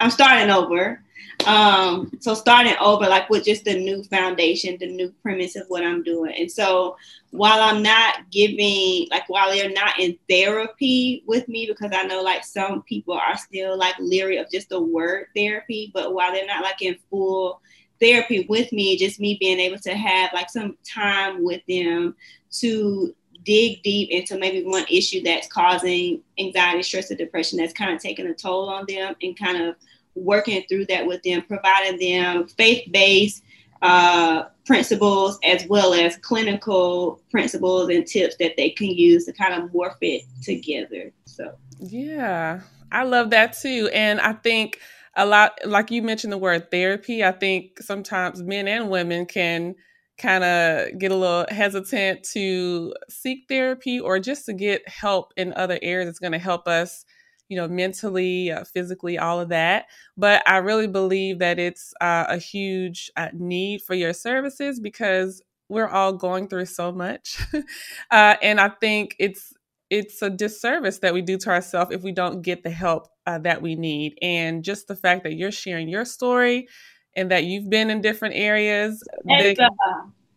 [0.00, 1.00] I'm starting over.
[1.46, 5.84] Um, so starting over like with just the new foundation, the new premise of what
[5.84, 6.34] I'm doing.
[6.38, 6.96] And so
[7.30, 12.22] while I'm not giving like while they're not in therapy with me, because I know
[12.22, 16.46] like some people are still like leery of just the word therapy, but while they're
[16.46, 17.60] not like in full
[18.00, 22.14] therapy with me, just me being able to have like some time with them
[22.50, 23.14] to
[23.44, 28.00] dig deep into maybe one issue that's causing anxiety, stress, or depression that's kind of
[28.00, 29.76] taking a toll on them and kind of
[30.14, 33.42] working through that with them, providing them faith based
[33.82, 39.54] uh, principles as well as clinical principles and tips that they can use to kind
[39.54, 41.12] of morph it together.
[41.24, 42.60] So, yeah,
[42.92, 43.90] I love that too.
[43.92, 44.78] And I think
[45.16, 49.74] a lot, like you mentioned the word therapy, I think sometimes men and women can
[50.18, 55.52] kind of get a little hesitant to seek therapy or just to get help in
[55.54, 56.08] other areas.
[56.08, 57.04] It's going to help us
[57.52, 59.88] you know, mentally, uh, physically, all of that.
[60.16, 65.42] But I really believe that it's uh, a huge uh, need for your services because
[65.68, 67.38] we're all going through so much,
[68.10, 69.52] uh, and I think it's
[69.90, 73.36] it's a disservice that we do to ourselves if we don't get the help uh,
[73.40, 74.16] that we need.
[74.22, 76.68] And just the fact that you're sharing your story
[77.14, 79.68] and that you've been in different areas, they, uh,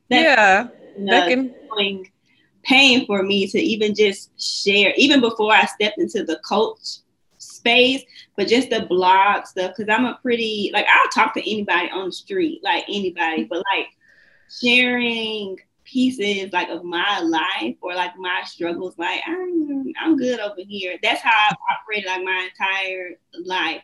[0.09, 1.55] yeah, that can
[2.65, 6.99] pain for me to even just share, even before I stepped into the coach
[7.65, 8.03] space,
[8.37, 12.05] but just the blog stuff, because I'm a pretty, like, I'll talk to anybody on
[12.07, 13.87] the street, like anybody, but like
[14.61, 20.61] sharing pieces like of my life or like my struggles, like I'm, I'm good over
[20.67, 20.97] here.
[21.01, 23.11] That's how I've operated like my entire
[23.43, 23.81] life.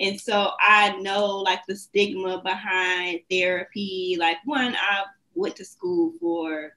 [0.00, 4.16] And so I know like the stigma behind therapy.
[4.18, 5.04] Like one, I
[5.34, 6.72] went to school for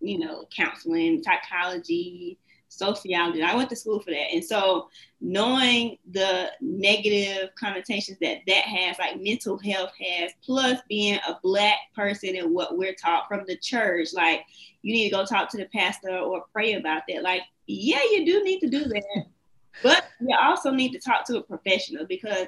[0.00, 2.38] you know, counseling, psychology,
[2.76, 3.42] sociology.
[3.42, 4.32] I went to school for that.
[4.32, 4.88] And so
[5.20, 11.78] knowing the negative connotations that that has, like mental health has, plus being a black
[11.94, 14.42] person and what we're taught from the church, like
[14.82, 17.22] you need to go talk to the pastor or pray about that.
[17.22, 19.26] Like, yeah, you do need to do that.
[19.82, 22.46] but you also need to talk to a professional because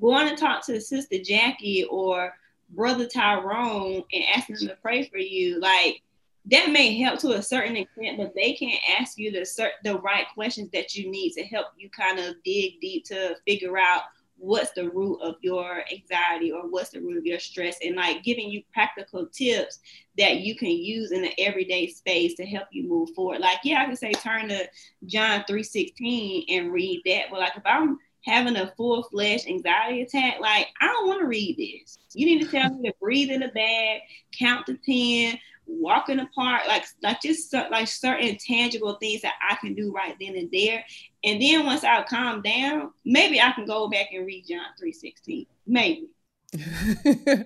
[0.00, 2.34] going to talk to Sister Jackie or
[2.70, 6.02] Brother Tyrone and asking them to pray for you, like
[6.50, 9.98] that may help to a certain extent, but they can't ask you the cert- the
[9.98, 14.02] right questions that you need to help you kind of dig deep to figure out
[14.38, 18.22] what's the root of your anxiety or what's the root of your stress and like
[18.22, 19.80] giving you practical tips
[20.18, 23.40] that you can use in the everyday space to help you move forward.
[23.40, 24.68] Like yeah i can say turn to
[25.06, 30.66] john 316 and read that but like if i'm having a full-fledged anxiety attack like
[30.80, 31.98] i don't want to read this.
[32.12, 34.00] You need to tell me to breathe in the bag
[34.38, 39.74] count to 10 walk apart, like like just like certain tangible things that I can
[39.74, 40.84] do right then and there.
[41.24, 44.92] And then once I calm down, maybe I can go back and read John three
[44.92, 45.46] sixteen.
[45.66, 46.08] Maybe.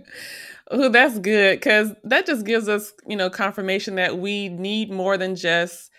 [0.70, 5.16] oh, that's good because that just gives us, you know, confirmation that we need more
[5.16, 5.90] than just,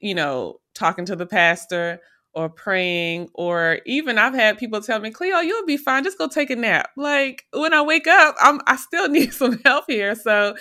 [0.00, 2.00] you know, talking to the pastor
[2.36, 6.04] or praying or even I've had people tell me, Cleo, you'll be fine.
[6.04, 6.90] Just go take a nap.
[6.94, 10.14] Like when I wake up, I'm I still need some help here.
[10.14, 10.54] So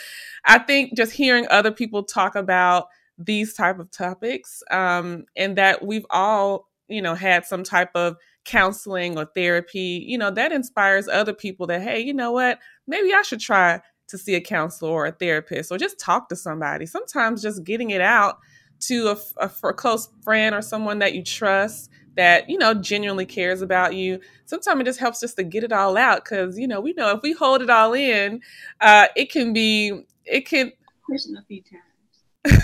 [0.45, 5.85] I think just hearing other people talk about these type of topics um, and that
[5.85, 8.15] we've all, you know, had some type of
[8.45, 13.13] counseling or therapy, you know, that inspires other people that, hey, you know what, maybe
[13.13, 16.85] I should try to see a counselor or a therapist or just talk to somebody.
[16.85, 18.37] Sometimes just getting it out
[18.81, 23.25] to a, a, a close friend or someone that you trust that you know genuinely
[23.25, 26.67] cares about you sometimes it just helps just to get it all out because you
[26.67, 28.39] know we know if we hold it all in
[28.81, 30.71] uh it can be it can
[31.09, 32.63] pushing a few times.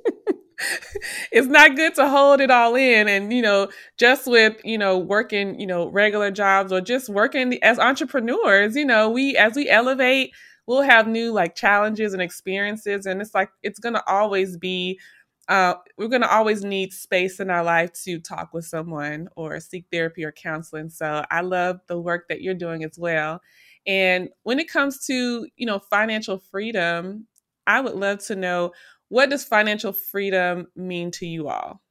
[1.31, 4.97] It's not good to hold it all in and you know just with you know
[4.97, 9.69] working you know regular jobs or just working as entrepreneurs you know we as we
[9.69, 10.31] elevate
[10.65, 14.99] we'll have new like challenges and experiences and it's like it's going to always be
[15.47, 19.59] uh, we're going to always need space in our life to talk with someone or
[19.59, 20.89] seek therapy or counseling.
[20.89, 23.41] So I love the work that you're doing as well.
[23.85, 27.27] And when it comes to, you know, financial freedom,
[27.67, 28.71] I would love to know
[29.09, 31.81] what does financial freedom mean to you all?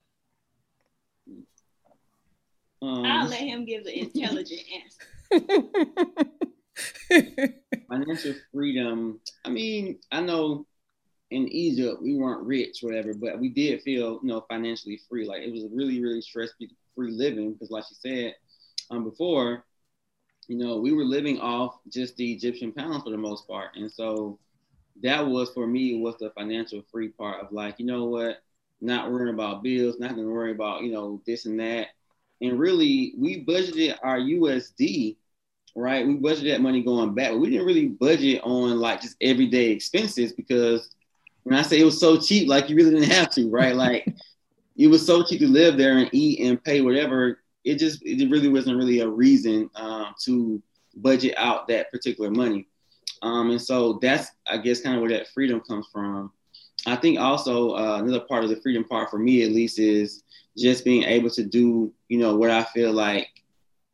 [3.04, 4.60] I'll Um, let him give the intelligent
[5.30, 5.30] answer.
[7.90, 9.20] financial freedom.
[9.44, 10.66] I mean, I know
[11.34, 15.26] in Egypt we weren't rich, whatever, but we did feel, you know, financially free.
[15.26, 18.34] Like it was a really, really stress-free living because, like you said
[18.90, 19.64] um, before,
[20.48, 23.90] you know, we were living off just the Egyptian pounds for the most part, and
[23.90, 24.38] so
[25.02, 28.42] that was for me was the financial free part of like, you know what,
[28.80, 31.88] not worrying about bills, not gonna worry about you know this and that,
[32.40, 35.16] and really we budgeted our USD
[35.76, 36.06] right?
[36.06, 39.70] We budgeted that money going back, but we didn't really budget on like just everyday
[39.70, 40.94] expenses because
[41.44, 43.74] when I say it was so cheap, like you really didn't have to, right?
[43.74, 44.12] Like
[44.76, 47.40] it was so cheap to live there and eat and pay whatever.
[47.64, 50.62] It just it really wasn't really a reason um, to
[50.96, 52.66] budget out that particular money.
[53.22, 56.32] Um, and so that's I guess kind of where that freedom comes from.
[56.86, 60.22] I think also uh, another part of the freedom part for me at least is
[60.56, 63.28] just being able to do you know what I feel like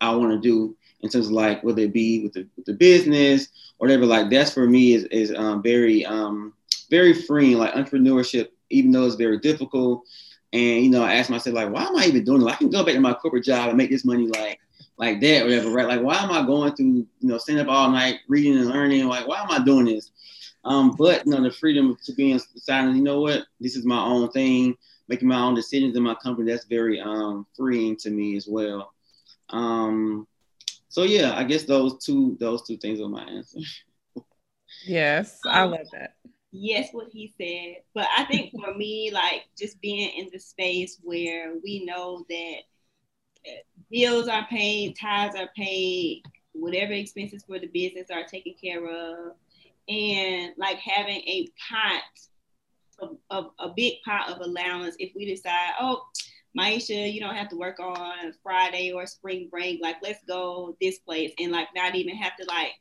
[0.01, 2.74] I want to do in terms of like whether it be with the, with the
[2.74, 3.48] business
[3.78, 6.53] or whatever like that's for me is, is um, very um,
[6.91, 10.05] very freeing like entrepreneurship even though it's very difficult.
[10.53, 12.49] And you know i asked myself like why am i even doing it?
[12.49, 14.59] I can go back to my corporate job and make this money like
[14.97, 15.86] like that or whatever right?
[15.86, 19.07] Like why am i going through you know staying up all night reading and learning?
[19.07, 20.11] Like why am i doing this?
[20.64, 23.45] Um, but you know the freedom to be deciding you know what?
[23.61, 24.76] This is my own thing
[25.11, 26.51] making my own decisions in my company.
[26.51, 28.95] That's very um, freeing to me as well.
[29.51, 30.26] Um,
[30.88, 33.59] so yeah, I guess those two those two things are my answer.
[34.86, 36.14] yes, I love that.
[36.53, 37.82] Yes, what he said.
[37.94, 42.57] But I think for me, like just being in the space where we know that
[43.46, 46.22] uh, bills are paid, tithes are paid,
[46.53, 49.34] whatever expenses for the business are taken care of,
[49.88, 52.03] and like having a pot
[52.98, 56.03] of, of a big pot of allowance if we decide, oh,
[56.59, 59.80] Maisha, you don't have to work on Friday or spring break.
[59.80, 62.72] Like, let's go this place and like not even have to like,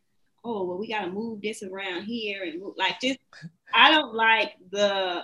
[0.44, 2.74] oh, well, we gotta move this around here and move.
[2.78, 3.20] like just.
[3.74, 5.24] I don't like the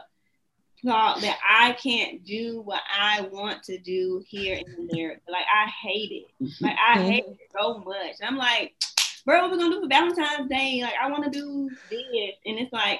[0.85, 5.21] thought that I can't do what I want to do here in America.
[5.27, 6.51] Like I hate it.
[6.61, 8.15] Like I hate it so much.
[8.23, 8.73] I'm like,
[9.25, 10.81] bro, what are we gonna do for Valentine's Day?
[10.83, 12.99] Like I want to do this, and it's like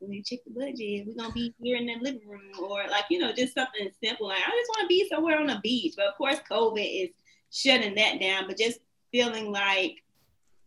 [0.00, 3.04] when you check the budget, we're gonna be here in the living room, or like
[3.10, 4.28] you know, just something simple.
[4.28, 7.10] Like I just want to be somewhere on the beach, but of course, COVID is
[7.50, 8.46] shutting that down.
[8.46, 8.80] But just
[9.10, 10.02] feeling like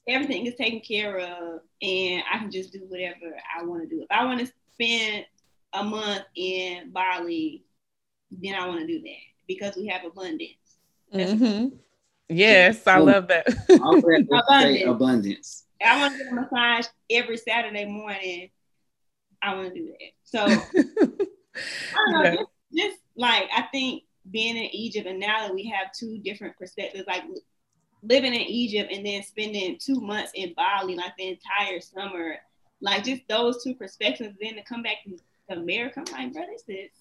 [0.08, 4.02] everything is taken care of, and I can just do whatever I want to do.
[4.02, 5.26] If I want to spend
[5.74, 7.64] a month in Bali,
[8.32, 10.56] then I want to do that because we have abundance.
[11.14, 11.76] Mm-hmm.
[12.30, 13.48] Yes, I love that.
[13.70, 14.84] abundance.
[14.86, 15.64] abundance.
[15.86, 18.50] I want to get a massage every Saturday morning.
[19.42, 20.12] I want to do that.
[20.24, 22.36] So I don't know, yeah.
[22.36, 26.58] just, just like I think being in Egypt and now that we have two different
[26.58, 27.24] perspectives, like
[28.04, 32.36] living in Egypt and then spending two months in Bali, like the entire summer,
[32.82, 35.18] like just those two perspectives, then to come back to
[35.56, 36.92] America, I'm like, bro, this is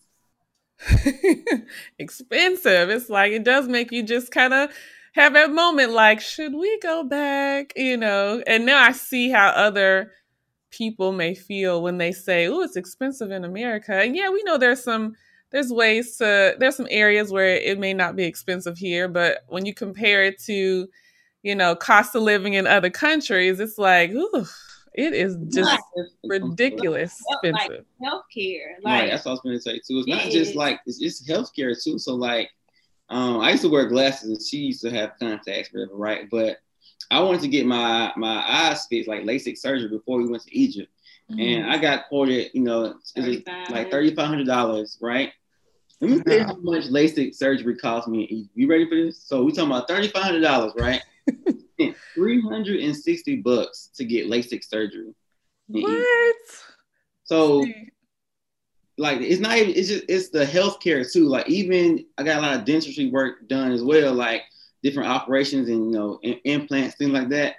[1.98, 2.90] expensive.
[2.90, 4.70] It's like it does make you just kind of
[5.14, 7.72] have that moment like, should we go back?
[7.76, 10.12] You know, and now I see how other
[10.70, 13.94] people may feel when they say, oh, it's expensive in America.
[13.94, 15.14] And yeah, we know there's some
[15.50, 19.66] there's ways to there's some areas where it may not be expensive here, but when
[19.66, 20.88] you compare it to,
[21.42, 24.46] you know, cost of living in other countries, it's like, ooh,
[24.94, 25.80] it is just
[26.24, 27.84] ridiculous expensive.
[28.00, 29.98] Like healthcare, like right, that's what I was going to say too.
[29.98, 30.34] It's not is.
[30.34, 31.98] just like it's, it's healthcare too.
[31.98, 32.50] So like,
[33.08, 36.28] um, I used to wear glasses and she used to have contacts, whatever, right?
[36.30, 36.58] But
[37.10, 40.56] I wanted to get my my eyes fixed, like LASIK surgery, before we went to
[40.56, 40.92] Egypt,
[41.30, 41.40] mm-hmm.
[41.40, 42.94] and I got quoted, you know,
[43.70, 45.32] like thirty five hundred dollars, right?
[46.00, 48.48] Let me tell you how much LASIK surgery cost me.
[48.54, 49.22] You ready for this?
[49.22, 51.02] So we talking about thirty five hundred dollars, right?
[52.14, 55.14] Three hundred and sixty bucks to get LASIK surgery.
[55.68, 56.36] What?
[57.24, 57.64] So
[59.00, 61.26] like it's not even it's just it's the healthcare too.
[61.26, 64.42] Like even I got a lot of dentistry work done as well, like
[64.82, 67.56] different operations and you know in, implants, things like that.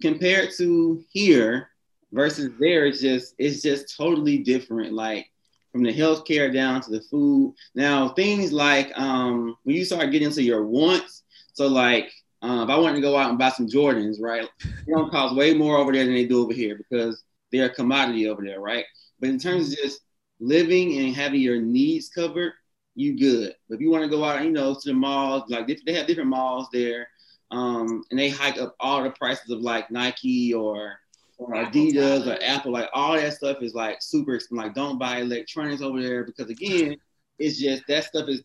[0.00, 1.70] Compared to here
[2.12, 4.92] versus there, it's just it's just totally different.
[4.92, 5.26] Like
[5.72, 7.54] from the healthcare down to the food.
[7.74, 12.12] Now things like um when you start getting into your wants, so like
[12.42, 15.36] uh, if I wanted to go out and buy some Jordans, right, they don't cost
[15.36, 18.60] way more over there than they do over here because they're a commodity over there,
[18.60, 18.84] right?
[19.20, 20.00] But in terms of just
[20.40, 22.52] living and having your needs covered,
[22.94, 23.54] you good.
[23.68, 26.06] But if you want to go out, you know, to the malls, like they have
[26.06, 27.08] different malls there,
[27.52, 30.98] um, and they hike up all the prices of like Nike or
[31.44, 34.38] or Adidas or Apple, like all that stuff is like super.
[34.50, 36.96] Like don't buy electronics over there because again,
[37.38, 38.42] it's just that stuff is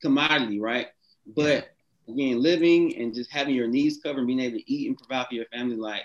[0.00, 0.88] commodity, right?
[1.36, 1.68] But
[2.08, 5.26] again, living and just having your needs covered and being able to eat and provide
[5.28, 6.02] for your family, like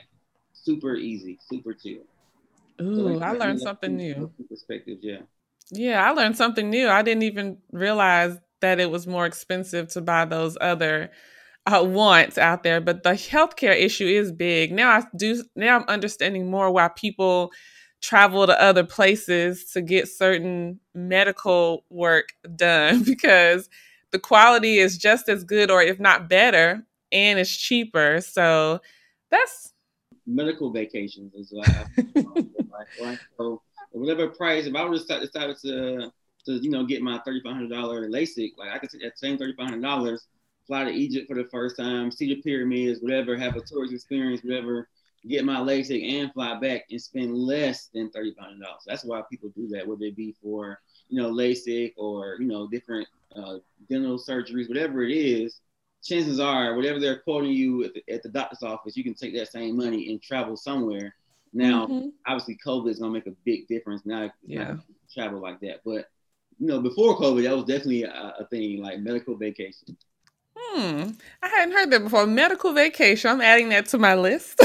[0.53, 2.03] super easy, super chill.
[2.81, 4.31] Ooh, so, like, I learned something new.
[4.49, 5.19] Perspective, yeah.
[5.71, 6.89] Yeah, I learned something new.
[6.89, 11.11] I didn't even realize that it was more expensive to buy those other
[11.65, 14.71] uh, wants out there, but the healthcare issue is big.
[14.71, 15.43] Now I do.
[15.55, 17.51] Now I'm understanding more why people
[18.01, 23.69] travel to other places to get certain medical work done because
[24.11, 26.83] the quality is just as good or if not better
[27.13, 28.19] and it's cheaper.
[28.21, 28.81] So
[29.31, 29.73] that's
[30.27, 31.87] medical vacations as well.
[33.37, 33.61] so
[33.91, 36.11] whatever price, if I to start, decided to
[36.45, 39.17] to you know get my thirty five hundred dollar LASIK, like I could take that
[39.17, 40.27] same thirty five hundred dollars,
[40.67, 44.41] fly to Egypt for the first time, see the pyramids, whatever, have a tourist experience,
[44.43, 44.87] whatever,
[45.27, 48.83] get my LASIK and fly back and spend less than thirty five hundred dollars.
[48.85, 52.67] That's why people do that, whether it be for you know LASIK or you know
[52.67, 53.57] different uh,
[53.89, 55.59] dental surgeries, whatever it is,
[56.03, 59.33] chances are, whatever they're quoting you at the, at the, doctor's office, you can take
[59.35, 61.15] that same money and travel somewhere.
[61.53, 62.09] Now, mm-hmm.
[62.27, 64.31] obviously, COVID is gonna make a big difference now.
[64.45, 64.77] Yeah,
[65.13, 66.07] travel like that, but
[66.59, 69.97] you know, before COVID, that was definitely a, a thing, like medical vacation.
[70.75, 71.09] Hmm.
[71.43, 72.25] I hadn't heard that before.
[72.25, 73.29] Medical vacation.
[73.29, 74.59] I'm adding that to my list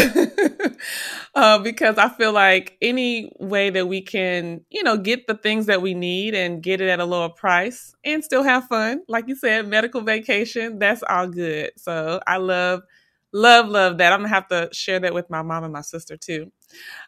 [1.35, 5.67] uh, because I feel like any way that we can, you know, get the things
[5.67, 9.29] that we need and get it at a lower price and still have fun, like
[9.29, 11.73] you said, medical vacation, that's all good.
[11.77, 12.81] So I love,
[13.35, 14.11] love, love that.
[14.15, 16.51] I'm gonna have to share that with my mom and my sister too.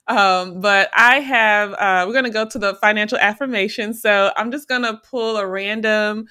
[0.08, 3.94] Um, but I have, uh, we're gonna go to the financial affirmation.
[3.94, 6.26] So I'm just gonna pull a random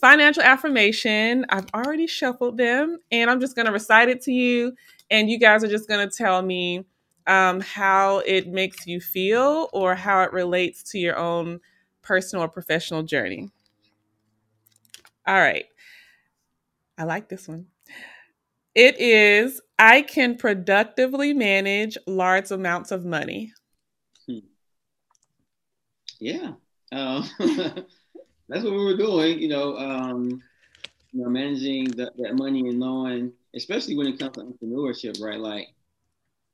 [0.00, 1.46] financial affirmation.
[1.48, 4.74] I've already shuffled them and I'm just going to recite it to you.
[5.10, 6.84] And you guys are just going to tell me
[7.26, 11.60] um, how it makes you feel or how it relates to your own
[12.02, 13.48] personal or professional journey.
[15.26, 15.66] All right.
[16.98, 17.66] I like this one.
[18.74, 23.52] It is I can productively manage large amounts of money.
[24.26, 24.38] Hmm.
[26.20, 26.52] Yeah.
[26.92, 27.26] Uh,
[28.50, 30.42] that's what we were doing, you know, um,
[31.12, 35.40] you know, managing the, that money and knowing, especially when it comes to entrepreneurship, right?
[35.40, 35.68] Like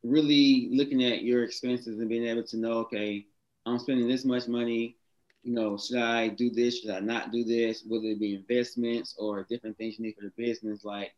[0.03, 3.27] really looking at your expenses and being able to know, okay,
[3.65, 4.97] I'm spending this much money.
[5.43, 6.81] You know, should I do this?
[6.81, 7.85] Should I not do this?
[7.87, 11.13] Whether it be investments or different things you need for the business, like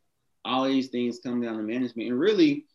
[0.44, 2.10] all these things come down to management.
[2.10, 2.66] And really,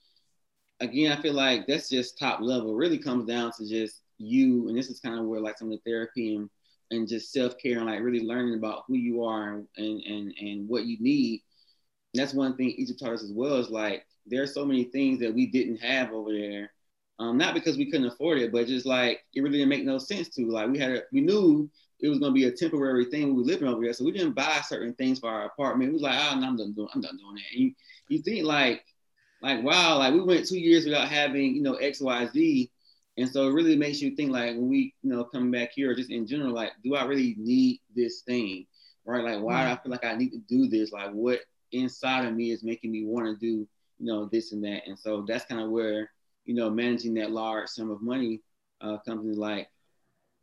[0.79, 2.73] again, I feel like that's just top level.
[2.73, 4.67] It really comes down to just you.
[4.67, 6.49] And this is kind of where like some of the therapy and
[6.93, 10.67] and just self care and like really learning about who you are and and and
[10.67, 11.41] what you need.
[12.13, 14.85] And that's one thing Egypt taught us as well is like there are so many
[14.85, 16.71] things that we didn't have over there.
[17.19, 19.97] Um, not because we couldn't afford it, but just like it really didn't make no
[19.97, 20.45] sense to.
[20.45, 21.69] Like we had, a, we knew
[21.99, 24.33] it was to be a temporary thing we were living over there, so we didn't
[24.33, 25.91] buy certain things for our apartment.
[25.91, 27.43] We was like, oh, no, I'm done doing, I'm done doing that.
[27.53, 27.73] And you,
[28.09, 28.83] you think like,
[29.41, 32.71] like wow, like we went two years without having, you know, X, Y, Z,
[33.17, 35.93] and so it really makes you think like when we, you know, come back here,
[35.95, 38.65] just in general, like, do I really need this thing?
[39.05, 39.23] Right?
[39.23, 40.91] Like, why do I feel like I need to do this?
[40.91, 41.41] Like, what
[41.71, 43.67] inside of me is making me want to do,
[43.99, 44.87] you know, this and that?
[44.87, 46.09] And so that's kind of where,
[46.45, 48.41] you know, managing that large sum of money
[48.81, 49.67] uh, in, like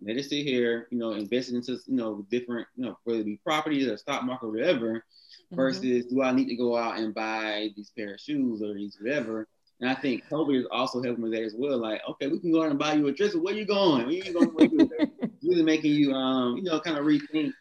[0.03, 3.27] let it sit here, you know, invest into, you know, different, you know, whether it
[3.27, 5.57] be properties or stock market or whatever, mm-hmm.
[5.57, 8.97] versus do I need to go out and buy these pair of shoes or these
[9.01, 9.49] whatever?
[9.81, 11.78] And I think COVID is also helping with that as well.
[11.78, 13.35] Like, okay, we can go out and buy you a dress.
[13.35, 14.07] Where you going?
[14.07, 14.91] Where you going?
[15.43, 17.53] Really making you, um, you know, kind of rethink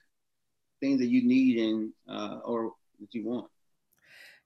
[0.82, 3.48] things that you need and uh, or that you want.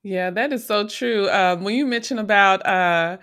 [0.03, 1.27] Yeah, that is so true.
[1.31, 3.17] Um, when you mentioned about uh,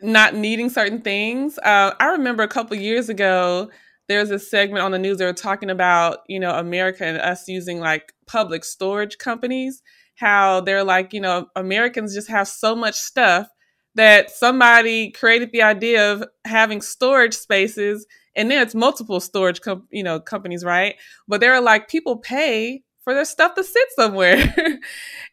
[0.00, 3.70] not needing certain things, uh, I remember a couple years ago
[4.08, 7.18] there was a segment on the news they were talking about, you know, America and
[7.18, 9.80] us using like public storage companies.
[10.16, 13.48] How they're like, you know, Americans just have so much stuff
[13.94, 19.86] that somebody created the idea of having storage spaces and then it's multiple storage com-
[19.90, 20.96] you know companies right?
[21.28, 24.54] But they're like people pay for their stuff to sit somewhere.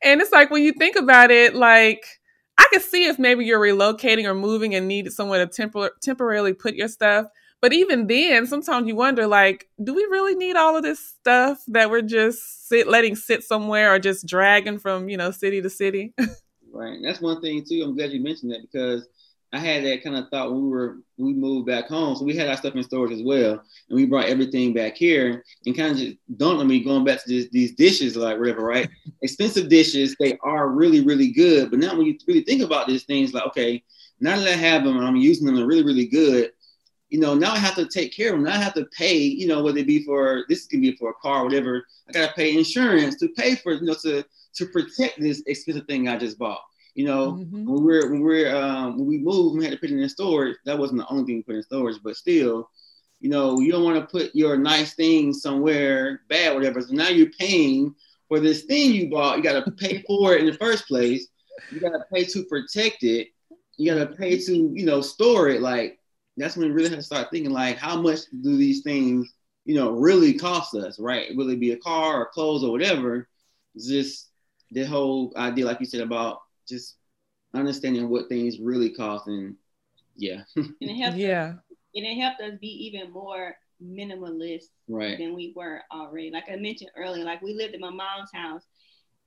[0.03, 2.05] And it's like when you think about it like
[2.57, 6.53] i could see if maybe you're relocating or moving and need somewhere to tempor- temporarily
[6.53, 7.27] put your stuff.
[7.61, 11.61] But even then sometimes you wonder like do we really need all of this stuff
[11.67, 15.69] that we're just sit letting sit somewhere or just dragging from you know city to
[15.69, 16.13] city
[16.71, 16.93] right?
[16.93, 17.83] And that's one thing too.
[17.83, 19.07] I'm glad you mentioned that because
[19.51, 22.15] I had that kind of thought when we were we moved back home.
[22.15, 25.43] So we had our stuff in storage as well, and we brought everything back here.
[25.65, 28.63] And kind of just dawned on me going back to this, these dishes, like whatever,
[28.63, 28.87] right?
[29.23, 31.71] Expensive dishes, they are really really good.
[31.71, 33.83] But now when you really think about these things, like okay,
[34.19, 36.51] now that I have them and I'm using them, they're really really good.
[37.09, 38.43] You know, now I have to take care of them.
[38.43, 39.17] Now I have to pay.
[39.17, 41.83] You know, whether it be for this can be for a car, or whatever.
[42.07, 44.23] I gotta pay insurance to pay for you know to
[44.55, 46.61] to protect this expensive thing I just bought.
[46.95, 47.65] You know, Mhm.
[47.65, 50.57] when we're when we're um, when we moved, we had to put it in storage.
[50.65, 52.69] That wasn't the only thing we put in storage, but still,
[53.21, 56.81] you know, you don't want to put your nice things somewhere bad, whatever.
[56.81, 57.95] So now you're paying
[58.27, 59.37] for this thing you bought.
[59.37, 61.27] You got to pay for it in the first place.
[61.71, 63.27] You got to pay to protect it.
[63.77, 65.61] You got to pay to you know store it.
[65.61, 65.99] Like
[66.37, 69.31] that's when we really have to start thinking like, how much do these things
[69.65, 71.35] you know really cost us, right?
[71.35, 73.27] Will it be a car or clothes or whatever?
[73.75, 74.28] It's just
[74.71, 76.95] the whole idea, like you said, about just
[77.53, 79.55] understanding what things really cost and
[80.15, 81.53] yeah, And it helped Yeah.
[81.95, 85.17] and it helped us be even more minimalist right.
[85.17, 86.29] than we were already.
[86.31, 88.63] Like I mentioned earlier, like we lived in my mom's house.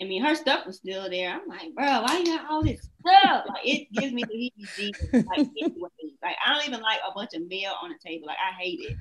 [0.01, 1.31] I mean, her stuff was still there.
[1.31, 3.45] I'm like, bro, why you got all this stuff?
[3.49, 5.25] Like, it gives me the heebie-jeebies.
[5.27, 5.89] Like, anyway,
[6.23, 8.27] like I don't even like a bunch of mail on the table.
[8.27, 8.97] Like, I hate it.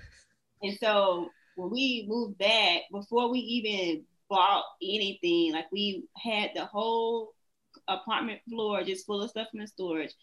[0.62, 6.66] And so when we moved back, before we even bought anything, like we had the
[6.66, 7.34] whole
[7.88, 10.14] apartment floor just full of stuff in the storage.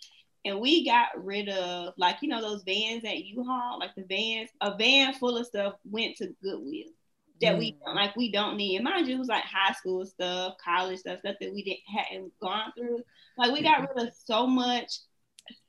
[0.46, 4.50] And we got rid of like you know those vans at U-Haul, like the vans.
[4.62, 6.90] A van full of stuff went to Goodwill
[7.42, 7.78] that we Mm.
[7.84, 8.76] don't like we don't need.
[8.76, 11.80] And mind you, it was like high school stuff, college stuff, stuff that we didn't
[11.86, 13.02] hadn't gone through.
[13.36, 14.90] Like we got rid of so much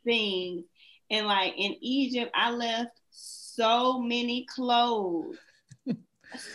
[0.05, 0.65] things.
[1.11, 5.37] And like in Egypt, I left so many clothes.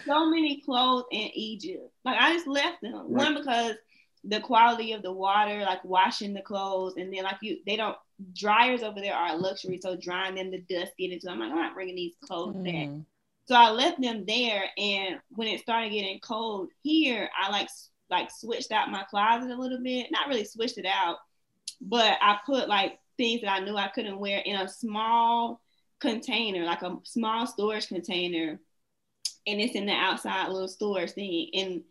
[0.07, 1.91] So many clothes in Egypt.
[2.05, 3.13] Like I just left them.
[3.13, 3.75] One because
[4.25, 7.97] the quality of the water, like washing the clothes, and then like you they don't
[8.33, 9.79] dryers over there are a luxury.
[9.83, 11.43] So drying them, the dust get into them.
[11.43, 12.89] I'm like, I'm not bringing these clothes back.
[12.89, 13.05] Mm.
[13.47, 17.69] So I left them there, and when it started getting cold here, I like
[18.11, 20.07] like switched out my closet a little bit.
[20.11, 21.19] Not really switched it out,
[21.81, 25.61] but I put like things that I knew I couldn't wear in a small
[26.01, 28.61] container, like a small storage container,
[29.47, 31.51] and it's in the outside little stores thing.
[31.55, 31.83] And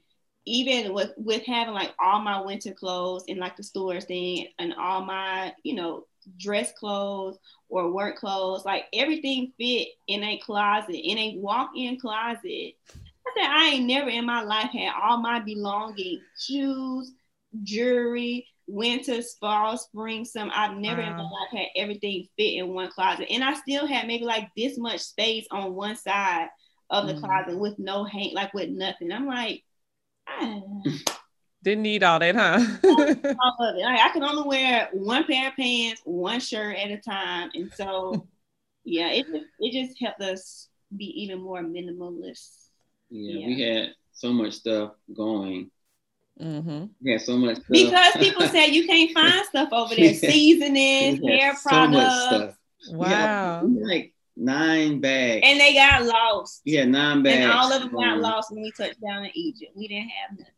[0.45, 4.73] even with with having like all my winter clothes in like the stores thing, and
[4.73, 6.05] all my you know
[6.39, 7.37] dress clothes
[7.69, 12.73] or work clothes, like everything fit in a closet, in a walk-in closet.
[13.25, 17.13] I said I ain't never in my life had all my belongings, shoes,
[17.63, 20.51] jewelry, winter, fall, spring, summer.
[20.55, 23.27] I've never in my life had everything fit in one closet.
[23.29, 26.47] And I still had maybe like this much space on one side
[26.93, 27.19] of the Mhm.
[27.19, 29.11] closet with no hang, like with nothing.
[29.11, 29.63] I'm like,
[30.27, 30.61] ah,
[31.63, 32.59] Didn't need all that, huh?
[32.83, 33.01] all
[33.69, 33.81] of it.
[33.81, 37.51] Like, I can only wear one pair of pants, one shirt at a time.
[37.53, 38.27] And so,
[38.83, 42.67] yeah, it just, it just helped us be even more minimalist.
[43.09, 45.71] Yeah, we had so much stuff going.
[46.41, 46.85] Mm-hmm.
[47.01, 47.67] We had so much stuff.
[47.69, 50.29] Because people said you can't find stuff over there, Yeah.
[50.29, 52.57] seasonings, We had hair so much products, stuff.
[52.91, 53.63] Wow.
[53.65, 55.41] we like nine bags.
[55.45, 56.61] and they got lost.
[56.65, 57.37] Yeah, nine bags.
[57.43, 59.71] And all of them got Um, lost when we touched down in Egypt.
[59.75, 60.53] We didn't have nothing.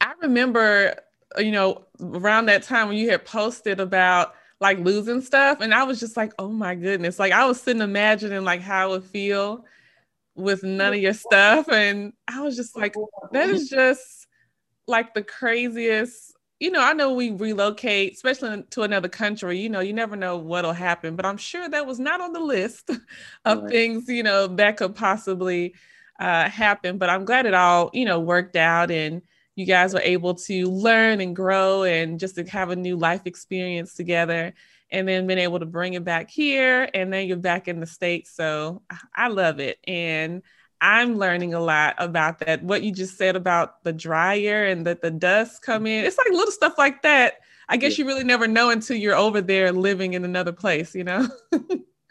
[0.00, 0.96] I remember,
[1.38, 5.82] you know, around that time when you had posted about like losing stuff, and I
[5.84, 7.18] was just like, oh my goodness.
[7.18, 9.64] Like I was sitting imagining like how it would feel
[10.34, 11.68] with none of your stuff.
[11.68, 12.94] And I was just like,
[13.32, 14.26] that is just
[14.86, 16.31] like the craziest.
[16.62, 20.36] You know, I know we relocate, especially to another country, you know, you never know
[20.36, 22.88] what'll happen, but I'm sure that was not on the list
[23.44, 23.66] of Right.
[23.66, 25.74] things, you know, that could possibly
[26.20, 26.98] uh, happen.
[26.98, 29.22] But I'm glad it all, you know, worked out and
[29.56, 33.22] you guys were able to learn and grow and just to have a new life
[33.26, 34.54] experience together
[34.88, 37.86] and then been able to bring it back here and then you're back in the
[37.86, 38.82] states so
[39.14, 40.42] i love it and
[40.82, 45.00] i'm learning a lot about that what you just said about the dryer and that
[45.00, 47.34] the dust come in it's like little stuff like that
[47.68, 48.02] i guess Yeah.
[48.04, 51.26] you really never know until you're over there living in another place you know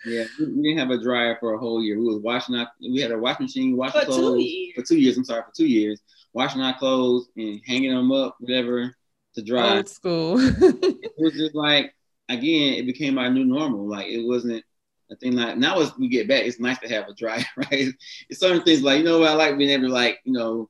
[0.04, 2.00] Yeah, we, we didn't have a dryer for a whole year.
[2.00, 4.74] We was washing our, we had a washing machine, washing For two clothes years.
[4.76, 5.16] for two years.
[5.16, 6.02] I'm sorry, for two years,
[6.34, 8.96] washing our clothes and hanging them up, whatever,
[9.36, 9.78] to dry.
[9.78, 11.94] old school it was just like
[12.30, 13.88] again, it became our new normal.
[13.88, 14.64] Like it wasn't
[15.12, 17.90] a thing like now as we get back, it's nice to have a dryer, right?
[18.30, 20.70] It's certain things like you know what I like being able to like, you know,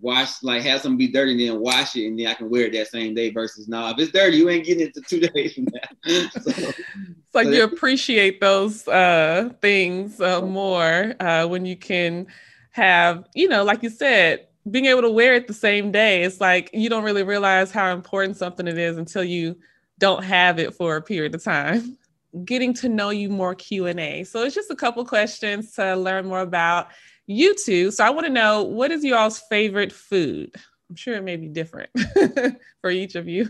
[0.00, 2.66] wash like have something be dirty and then wash it and then I can wear
[2.66, 5.20] it that same day versus now if it's dirty, you ain't getting it to two
[5.34, 6.28] days from now.
[6.30, 12.26] so, it's like So you appreciate those uh things uh, more uh when you can
[12.72, 16.40] have you know like you said being able to wear it the same day it's
[16.40, 19.56] like you don't really realize how important something it is until you
[19.98, 21.98] don't have it for a period of time
[22.44, 26.40] getting to know you more q&a so it's just a couple questions to learn more
[26.40, 26.88] about
[27.26, 30.54] you two so i want to know what is y'all's favorite food
[30.88, 31.90] i'm sure it may be different
[32.80, 33.48] for each of you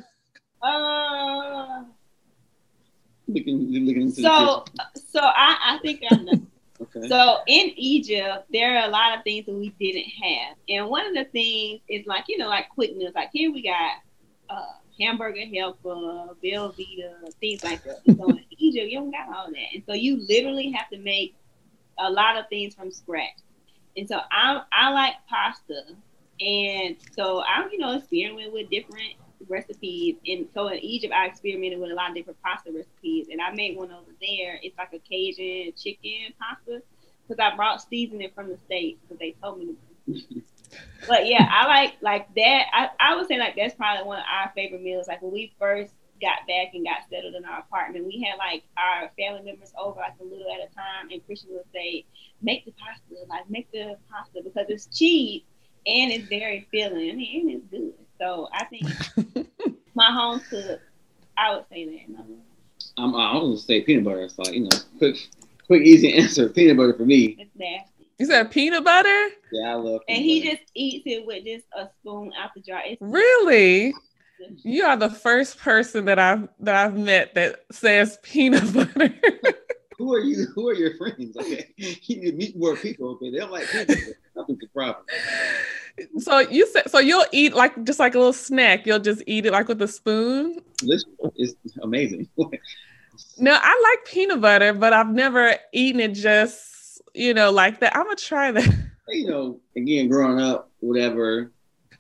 [0.63, 1.85] Uh,
[3.29, 4.65] looking, looking into the so,
[4.95, 6.33] so I, I think I know.
[6.83, 7.09] Okay.
[7.09, 11.07] So in Egypt, there are a lot of things that we didn't have, and one
[11.07, 13.13] of the things is like you know like quick meals.
[13.15, 13.97] Like here we got
[14.49, 18.01] uh, hamburger helper, Velveeta, things like that.
[18.07, 21.35] So in Egypt, you don't got all that, and so you literally have to make
[21.99, 23.39] a lot of things from scratch.
[23.97, 25.83] And so I I like pasta,
[26.41, 29.15] and so I'm you know experimenting with different
[29.49, 30.17] recipes.
[30.27, 33.53] And so in Egypt, I experimented with a lot of different pasta recipes, and I
[33.53, 34.61] made one over there.
[34.63, 36.83] It's like a Cajun chicken pasta
[37.27, 39.75] because I brought seasoning from the states because they told me
[40.07, 40.43] to.
[41.09, 42.65] but yeah, I like like that.
[42.73, 45.09] I, I would say like that's probably one of our favorite meals.
[45.09, 48.65] Like when we first got back and got settled in our apartment, we had like
[48.77, 52.05] our family members over like a little at a time, and Christian would say,
[52.43, 55.45] "Make the pasta, like make the pasta because it's cheap
[55.87, 57.11] and it's very filling.
[57.11, 59.49] I mean, and it's good." So I think
[59.95, 60.81] my home cook,
[61.37, 62.09] I would say that.
[62.09, 62.25] No.
[62.97, 64.29] I'm, I was gonna say peanut butter.
[64.29, 65.17] So you know, quick,
[65.67, 66.49] quick, easy answer.
[66.49, 67.37] Peanut butter for me.
[67.39, 67.90] It's nasty.
[68.21, 69.29] You said peanut butter?
[69.51, 70.03] Yeah, I love.
[70.07, 70.57] And he butter.
[70.57, 72.83] just eats it with just a spoon out the jar.
[72.85, 73.95] It's Really?
[74.63, 79.15] You are the first person that I've that I've met that says peanut butter.
[79.97, 80.47] Who are you?
[80.55, 81.35] Who are your friends?
[81.35, 83.09] Okay, you need to meet more people.
[83.13, 84.19] Okay, they don't like peanut butter.
[84.37, 85.05] Nothing's the problem.
[86.19, 88.87] so you said so you'll eat like just like a little snack.
[88.87, 90.61] You'll just eat it like with a spoon.
[90.83, 91.07] This
[91.37, 92.29] is amazing.
[93.39, 96.80] No, I like peanut butter, but I've never eaten it just
[97.15, 97.97] you know like that.
[97.97, 98.75] I'm gonna try that.
[99.09, 101.53] you know, again, growing up, whatever.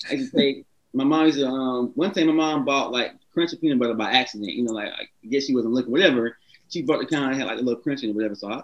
[0.08, 3.60] I used say my mom used to um one time my mom bought like crunchy
[3.60, 4.52] peanut butter by accident.
[4.52, 6.36] You know, like I guess she wasn't looking, whatever.
[6.68, 8.34] She bought the kind that had like a little crunch in it, whatever.
[8.34, 8.62] So I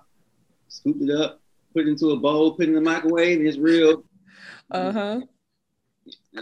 [0.69, 1.41] scooped it up,
[1.73, 4.05] put it into a bowl, put it in the microwave, and it's real
[4.71, 5.21] Uh huh.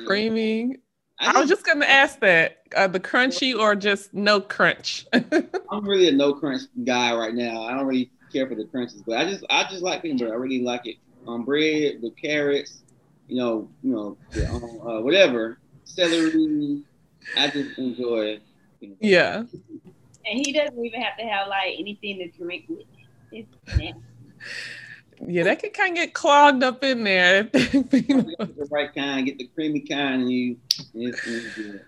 [0.07, 0.77] Creamy.
[1.19, 5.07] I I was just gonna ask that uh, the crunchy or just no crunch.
[5.13, 7.63] I'm really a no crunch guy right now.
[7.63, 10.35] I don't really care for the crunches, but I just I just like peanut butter.
[10.35, 12.83] I really like it on bread with carrots,
[13.29, 16.83] you know, you know, yeah, um, uh, whatever celery.
[17.37, 18.41] I just enjoy.
[18.81, 19.09] peanut butter.
[19.09, 19.37] yeah.
[20.27, 22.87] And he doesn't even have to have like anything to drink with.
[23.33, 23.49] It's.
[25.27, 27.45] Yeah, that can kind of get clogged up in there.
[27.53, 30.57] Get the right kind, get the creamy kind, and you.
[30.93, 31.85] It's, it's good.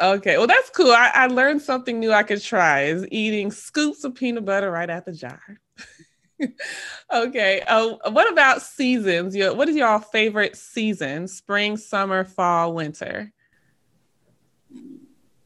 [0.00, 0.92] okay, well that's cool.
[0.92, 4.88] I, I learned something new I could try is eating scoops of peanut butter right
[4.88, 5.58] out the jar.
[7.12, 7.62] Okay.
[7.68, 9.34] Oh, what about seasons?
[9.34, 11.28] Your, what is your favorite season?
[11.28, 13.32] Spring, summer, fall, winter.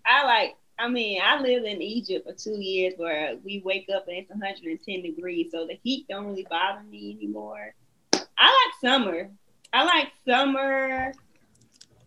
[0.06, 0.56] I like.
[0.78, 4.30] I mean, I lived in Egypt for two years where we wake up and it's
[4.30, 7.74] 110 degrees, so the heat don't really bother me anymore.
[8.14, 9.30] I like summer.
[9.72, 11.12] I like summer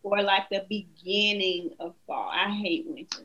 [0.04, 2.30] or like the beginning of fall.
[2.32, 3.24] I hate winter.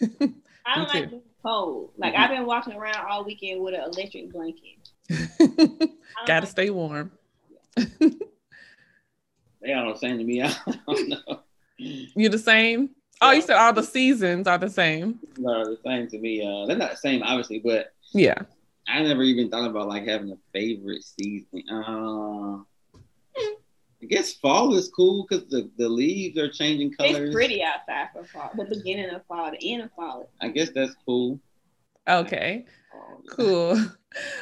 [0.64, 1.10] I don't like
[1.42, 1.92] cold.
[1.96, 2.18] Like Mhm.
[2.18, 4.78] I've been walking around all weekend with an electric blanket.
[6.26, 7.12] Gotta stay warm.
[7.76, 10.42] They all the same to me.
[10.42, 10.52] I
[10.86, 11.40] don't know.
[11.78, 12.90] You the same?
[13.20, 15.20] Oh, you said all the seasons are the same.
[15.36, 16.42] They're the same to me.
[16.44, 18.34] Uh, they're not the same, obviously, but Yeah.
[18.88, 21.62] I never even thought about like having a favorite season.
[21.70, 22.58] Uh,
[24.02, 27.16] I guess fall is cool because the, the leaves are changing colors.
[27.18, 28.50] It's pretty outside for fall.
[28.56, 30.28] The beginning of fall, the end of fall.
[30.40, 31.38] I guess that's cool.
[32.08, 32.64] Okay.
[33.30, 33.78] Cool.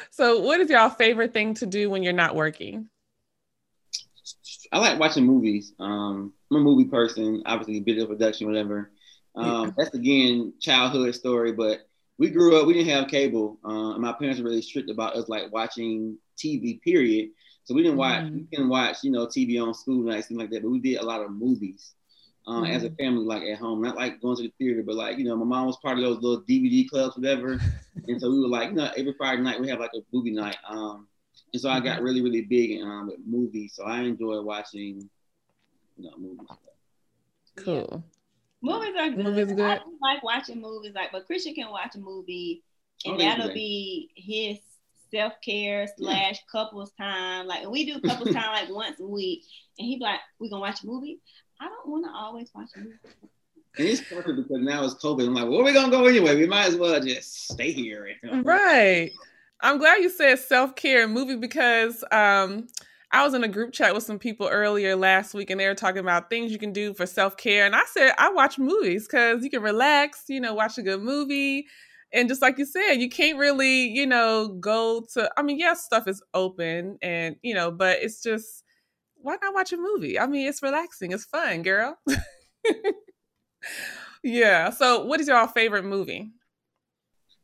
[0.09, 2.89] So, what is your favorite thing to do when you're not working?
[4.73, 5.73] I like watching movies.
[5.79, 8.91] Um, I'm a movie person, obviously video production, whatever.
[9.35, 9.71] Um, Yeah.
[9.77, 11.87] That's again childhood story, but
[12.17, 12.67] we grew up.
[12.67, 13.59] We didn't have cable.
[13.63, 16.81] Uh, and my parents were really strict about us like watching TV.
[16.81, 17.29] Period.
[17.71, 18.25] So we didn't watch.
[18.25, 18.33] Mhm.
[18.33, 20.61] We didn't watch, you know, TV on school nights and like that.
[20.61, 21.95] But we did a lot of movies.
[22.45, 25.17] Uh, As a family, like at home, not like going to the theater, but like
[25.17, 27.61] you know, my mom was part of those little DVD clubs, whatever.
[28.09, 30.31] and so we were like, you know, every Friday night we have like a movie
[30.31, 30.57] night.
[30.67, 31.07] Um,
[31.53, 33.71] and so I got really, really big in um, with movies.
[33.75, 35.09] So I enjoy watching,
[35.97, 36.47] you know, movies.
[37.55, 38.03] Cool.
[38.61, 39.23] Movies are good.
[39.23, 39.61] Movies good.
[39.61, 42.63] I don't like watching movies, like, but Christian can watch a movie,
[43.05, 44.59] and Oh, that'll be his
[45.13, 47.47] self care slash couples time.
[47.47, 49.43] Like we do couples time like once a week,
[49.77, 51.19] and he be like, "We gonna watch a movie."
[51.59, 52.97] I don't want to always watch a movie.
[53.77, 55.27] And it's perfect because now it's COVID.
[55.27, 56.35] I'm like, where we're gonna go anyway?
[56.35, 58.07] We might as well just stay here.
[58.43, 59.11] Right.
[59.61, 62.67] I'm glad you said self care movie because um,
[63.11, 65.75] I was in a group chat with some people earlier last week and they were
[65.75, 67.65] talking about things you can do for self care.
[67.65, 71.01] And I said, I watch movies because you can relax, you know, watch a good
[71.01, 71.67] movie.
[72.13, 75.83] And just like you said, you can't really, you know, go to, I mean, yes,
[75.83, 78.63] stuff is open and, you know, but it's just,
[79.15, 80.19] why not watch a movie?
[80.19, 81.97] I mean, it's relaxing, it's fun, girl.
[84.23, 84.71] yeah.
[84.71, 86.31] So, what is your favorite movie?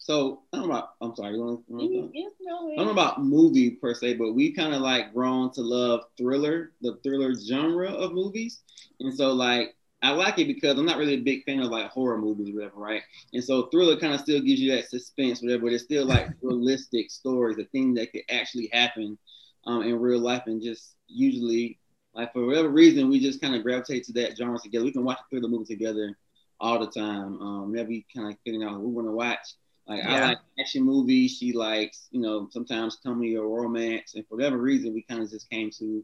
[0.07, 0.89] so I don't know about.
[1.01, 1.33] I'm sorry.
[1.33, 4.53] You want, you want to yes, no, I don't about movie per se, but we
[4.53, 8.61] kind of like grown to love thriller, the thriller genre of movies.
[9.01, 11.89] And so like I like it because I'm not really a big fan of like
[11.89, 13.01] horror movies or whatever, right?
[13.33, 16.29] And so thriller kind of still gives you that suspense, whatever, but it's still like
[16.41, 19.17] realistic stories, the thing that could actually happen
[19.65, 21.79] um, in real life and just usually
[22.13, 24.85] like for whatever reason we just kind of gravitate to that genre together.
[24.85, 26.15] We can watch a thriller movie together
[26.59, 27.39] all the time.
[27.41, 29.47] Um, whenever we kind of figuring out what we want to watch.
[29.87, 31.37] Like I like action movies.
[31.37, 34.15] She likes, you know, sometimes comedy or romance.
[34.15, 36.03] And for whatever reason, we kind of just came to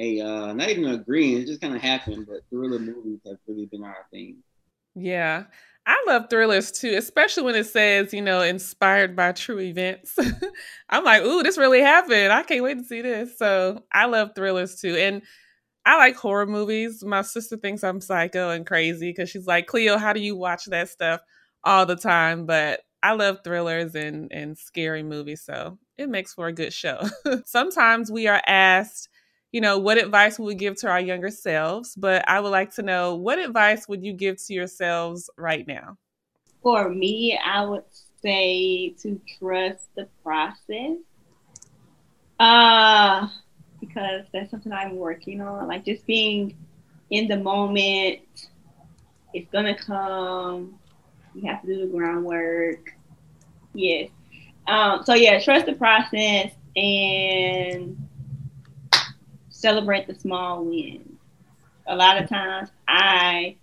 [0.00, 1.42] a uh, not even agreeing.
[1.42, 2.26] It just kind of happened.
[2.26, 4.38] But thriller movies have really been our thing.
[4.94, 5.44] Yeah.
[5.86, 10.16] I love thrillers too, especially when it says, you know, inspired by true events.
[10.90, 12.32] I'm like, ooh, this really happened.
[12.32, 13.36] I can't wait to see this.
[13.38, 14.94] So I love thrillers too.
[14.96, 15.22] And
[15.86, 17.02] I like horror movies.
[17.02, 20.66] My sister thinks I'm psycho and crazy because she's like, Cleo, how do you watch
[20.66, 21.22] that stuff
[21.64, 22.46] all the time?
[22.46, 25.42] But I love thrillers and, and scary movies.
[25.42, 27.00] So it makes for a good show.
[27.46, 29.08] Sometimes we are asked,
[29.52, 31.94] you know, what advice would we give to our younger selves?
[31.94, 35.96] But I would like to know what advice would you give to yourselves right now?
[36.62, 37.84] For me, I would
[38.22, 40.98] say to trust the process.
[42.38, 43.28] Uh
[43.80, 45.66] because that's something I'm working on.
[45.66, 46.54] Like just being
[47.10, 48.20] in the moment.
[49.32, 50.78] It's gonna come.
[51.34, 52.94] You have to do the groundwork.
[53.72, 54.10] Yes.
[54.66, 57.96] Um, so yeah, trust the process and
[59.60, 61.18] celebrate the small wins.
[61.86, 63.56] A lot of times I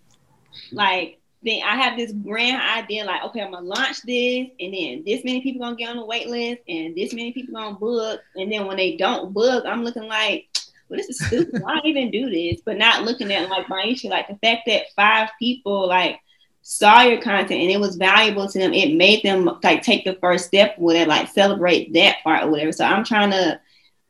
[0.71, 5.03] like then I have this grand idea, like, okay, I'm gonna launch this, and then
[5.05, 8.21] this many people gonna get on the wait list, and this many people gonna book,
[8.35, 10.47] and then when they don't book, I'm looking like,
[10.89, 11.61] well, this is stupid.
[11.61, 12.61] Why even do this?
[12.65, 16.19] But not looking at like Maisha, like the fact that five people like
[16.63, 20.15] saw your content and it was valuable to them, it made them like take the
[20.15, 22.71] first step with it, like celebrate that part or whatever.
[22.71, 23.59] So I'm trying to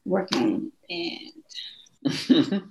[0.05, 1.19] work on and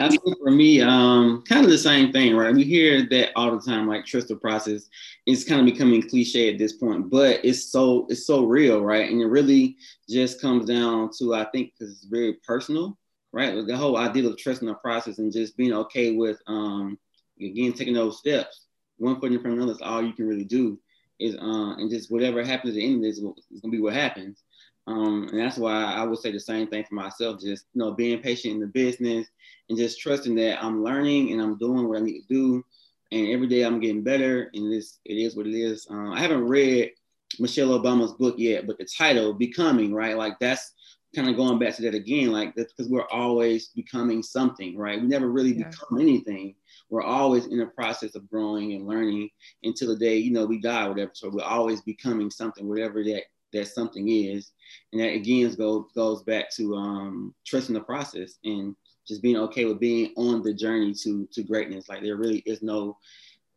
[0.00, 2.54] I think for me, um, kind of the same thing, right?
[2.54, 4.88] We hear that all the time, like trust the process.
[5.26, 9.10] is kind of becoming cliche at this point, but it's so it's so real, right?
[9.10, 9.76] And it really
[10.08, 12.98] just comes down to I think because it's very personal,
[13.32, 13.66] right?
[13.66, 16.98] The whole idea of trusting the process and just being okay with um
[17.40, 19.72] again taking those steps, one foot in front of another.
[19.72, 20.78] Is all you can really do
[21.20, 23.92] is uh and just whatever happens at the end of this is gonna be what
[23.94, 24.43] happens.
[24.86, 27.40] Um, and that's why I would say the same thing for myself.
[27.40, 29.26] Just you know, being patient in the business
[29.68, 32.64] and just trusting that I'm learning and I'm doing what I need to do,
[33.12, 34.50] and every day I'm getting better.
[34.52, 35.86] And this it is what it is.
[35.88, 36.90] Um, I haven't read
[37.38, 40.16] Michelle Obama's book yet, but the title "Becoming," right?
[40.16, 40.72] Like that's
[41.16, 42.32] kind of going back to that again.
[42.32, 45.00] Like that's because we're always becoming something, right?
[45.00, 45.70] We never really Yeah.
[45.70, 46.56] become anything.
[46.90, 49.30] We're always in the process of growing and learning
[49.62, 51.12] until the day you know we die, or whatever.
[51.14, 53.22] So we're always becoming something, whatever that
[53.54, 54.52] that something is.
[54.92, 58.76] And that again goes goes back to um, trusting the process and
[59.06, 61.88] just being okay with being on the journey to to greatness.
[61.88, 62.98] Like there really is no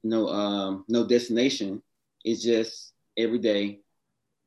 [0.03, 1.81] no um no destination.
[2.23, 3.79] It's just every day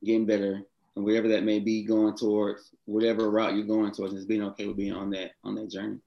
[0.05, 0.63] getting better
[0.97, 4.67] and whatever that may be going towards whatever route you're going towards, just being okay
[4.67, 5.99] with being on that on that journey.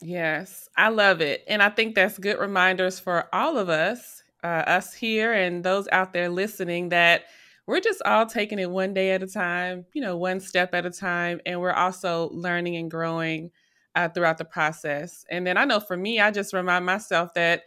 [0.00, 1.44] Yes, I love it.
[1.48, 5.88] And I think that's good reminders for all of us, uh, us here and those
[5.90, 7.24] out there listening, that
[7.68, 10.86] we're just all taking it one day at a time, you know, one step at
[10.86, 11.38] a time.
[11.44, 13.50] And we're also learning and growing
[13.94, 15.26] uh, throughout the process.
[15.30, 17.64] And then I know for me, I just remind myself that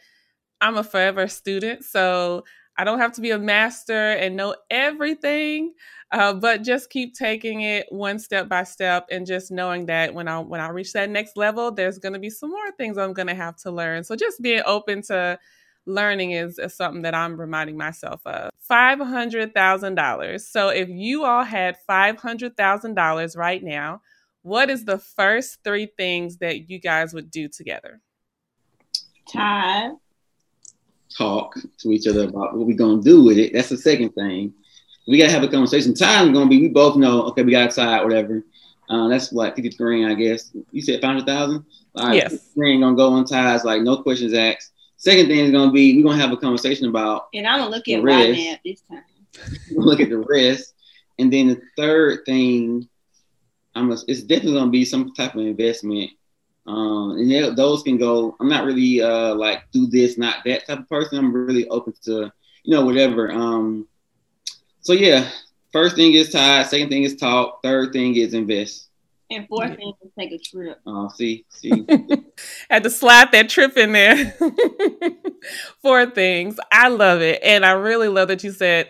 [0.60, 1.86] I'm a forever student.
[1.86, 2.44] So
[2.78, 5.74] I don't have to be a master and know everything,
[6.12, 10.28] uh, but just keep taking it one step by step and just knowing that when
[10.28, 13.14] I when I reach that next level, there's going to be some more things I'm
[13.14, 14.04] going to have to learn.
[14.04, 15.38] So just being open to
[15.86, 18.52] learning is, is something that I'm reminding myself of.
[18.60, 20.48] Five hundred thousand dollars.
[20.48, 24.02] So if you all had five hundred thousand dollars right now,
[24.44, 28.02] what is the first three things that you guys would do together?
[29.32, 29.94] Todd.
[31.16, 33.54] Talk to each other about what we're gonna do with it.
[33.54, 34.54] That's the second thing.
[35.08, 35.94] We gotta have a conversation.
[35.94, 38.44] Time is gonna be we both know, okay, we got tired, whatever.
[38.90, 40.52] Uh, that's what 50 grand, I guess.
[40.72, 41.66] You said 500,000?
[41.96, 42.32] All right, Yes.
[42.32, 44.71] 50 grand gonna go on tithes, like no questions asked.
[45.02, 47.88] Second thing is gonna be we're gonna have a conversation about And I'm gonna look
[47.90, 48.40] at rest.
[48.40, 49.04] YNAB this time.
[49.72, 50.76] look at the rest.
[51.18, 52.88] And then the third thing,
[53.74, 56.12] I'm it's definitely gonna be some type of investment.
[56.68, 58.36] Um, and they- those can go.
[58.40, 61.18] I'm not really uh like do this, not that type of person.
[61.18, 62.32] I'm really open to
[62.64, 63.32] you know whatever.
[63.32, 63.88] Um,
[64.82, 65.28] so yeah,
[65.74, 66.68] first thing is tithe.
[66.68, 67.64] Second thing is talk.
[67.64, 68.90] Third thing is invest.
[69.32, 70.80] And fourth thing is take a trip.
[70.86, 71.86] Uh, see, see.
[72.70, 74.36] Had to slide that trip in there.
[75.82, 76.60] Four things.
[76.72, 77.40] I love it.
[77.42, 78.90] And I really love that you said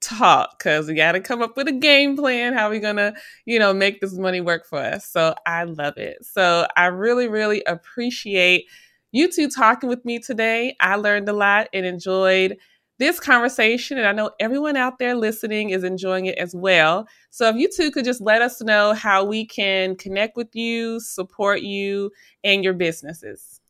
[0.00, 3.12] talk because we got to come up with a game plan how we gonna
[3.44, 7.28] you know make this money work for us so i love it so i really
[7.28, 8.64] really appreciate
[9.12, 12.56] you two talking with me today i learned a lot and enjoyed
[13.00, 17.48] this conversation and i know everyone out there listening is enjoying it as well so
[17.48, 21.62] if you two could just let us know how we can connect with you support
[21.62, 22.12] you
[22.44, 23.60] and your businesses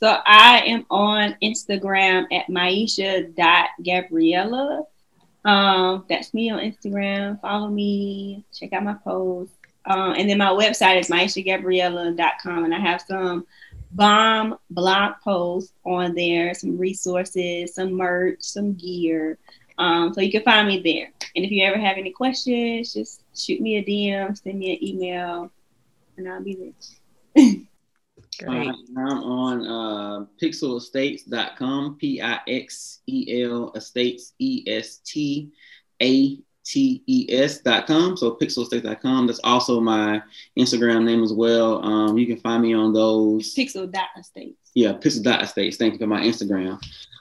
[0.00, 4.84] So I am on Instagram at Maisha.Gabriella.
[5.44, 7.40] Um, that's me on Instagram.
[7.40, 9.56] Follow me, check out my posts.
[9.86, 12.64] Um, and then my website is maishagabriella.com.
[12.64, 13.44] And I have some
[13.92, 19.38] bomb blog posts on there, some resources, some merch, some gear.
[19.78, 21.10] Um, so you can find me there.
[21.36, 24.84] And if you ever have any questions, just shoot me a DM, send me an
[24.84, 25.52] email,
[26.16, 26.72] and I'll be
[27.34, 27.44] there.
[28.38, 28.68] Great.
[28.68, 35.50] Uh, I'm on uh, pixelestates.com, P I X E L Estates, E S T
[36.00, 36.38] A
[36.68, 38.16] T E S.com.
[38.16, 39.26] So pixelestates.com.
[39.26, 40.22] That's also my
[40.58, 41.82] Instagram name as well.
[41.82, 43.54] Um, you can find me on those.
[43.54, 44.70] Pixel dot estates.
[44.74, 45.78] Yeah, Pixel Dot Estates.
[45.78, 46.80] Thank you for my Instagram.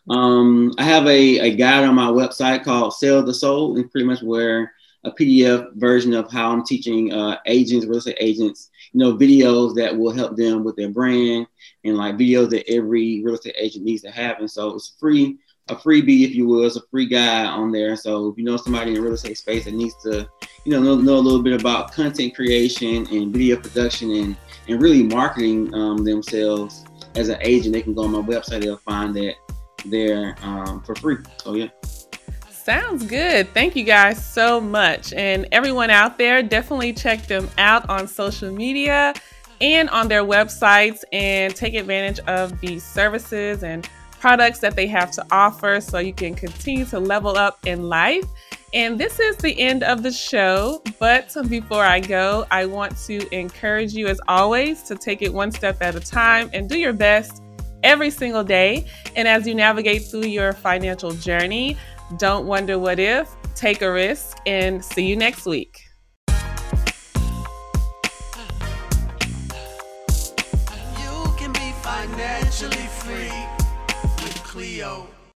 [0.10, 4.06] Um, I have a, a guide on my website called Sell the Soul, and pretty
[4.06, 9.00] much where a PDF version of how I'm teaching uh, agents, real estate agents, you
[9.00, 11.48] know, videos that will help them with their brand
[11.84, 14.40] and like videos that every real estate agent needs to have.
[14.40, 15.38] And so it's free,
[15.70, 16.66] a freebie, if you will.
[16.66, 17.96] It's a free guide on there.
[17.96, 20.28] So if you know somebody in real estate space that needs to,
[20.66, 24.38] you know, know, know a little bit about content creation and video production and,
[24.68, 26.86] and really marketing um, themselves
[27.16, 28.62] as an agent, they can go on my website.
[28.62, 29.36] They'll find that
[29.86, 31.18] there um, for free.
[31.38, 31.68] So yeah.
[32.50, 33.48] Sounds good.
[33.54, 35.14] Thank you guys so much.
[35.14, 39.14] And everyone out there, definitely check them out on social media
[39.62, 43.90] and on their websites and take advantage of these services and
[44.20, 48.26] products that they have to offer so you can continue to level up in life.
[48.74, 50.82] And this is the end of the show.
[51.00, 55.52] But before I go, I want to encourage you, as always, to take it one
[55.52, 57.42] step at a time and do your best
[57.84, 58.86] every single day.
[59.16, 61.78] And as you navigate through your financial journey,
[62.18, 65.87] don't wonder what if, take a risk, and see you next week.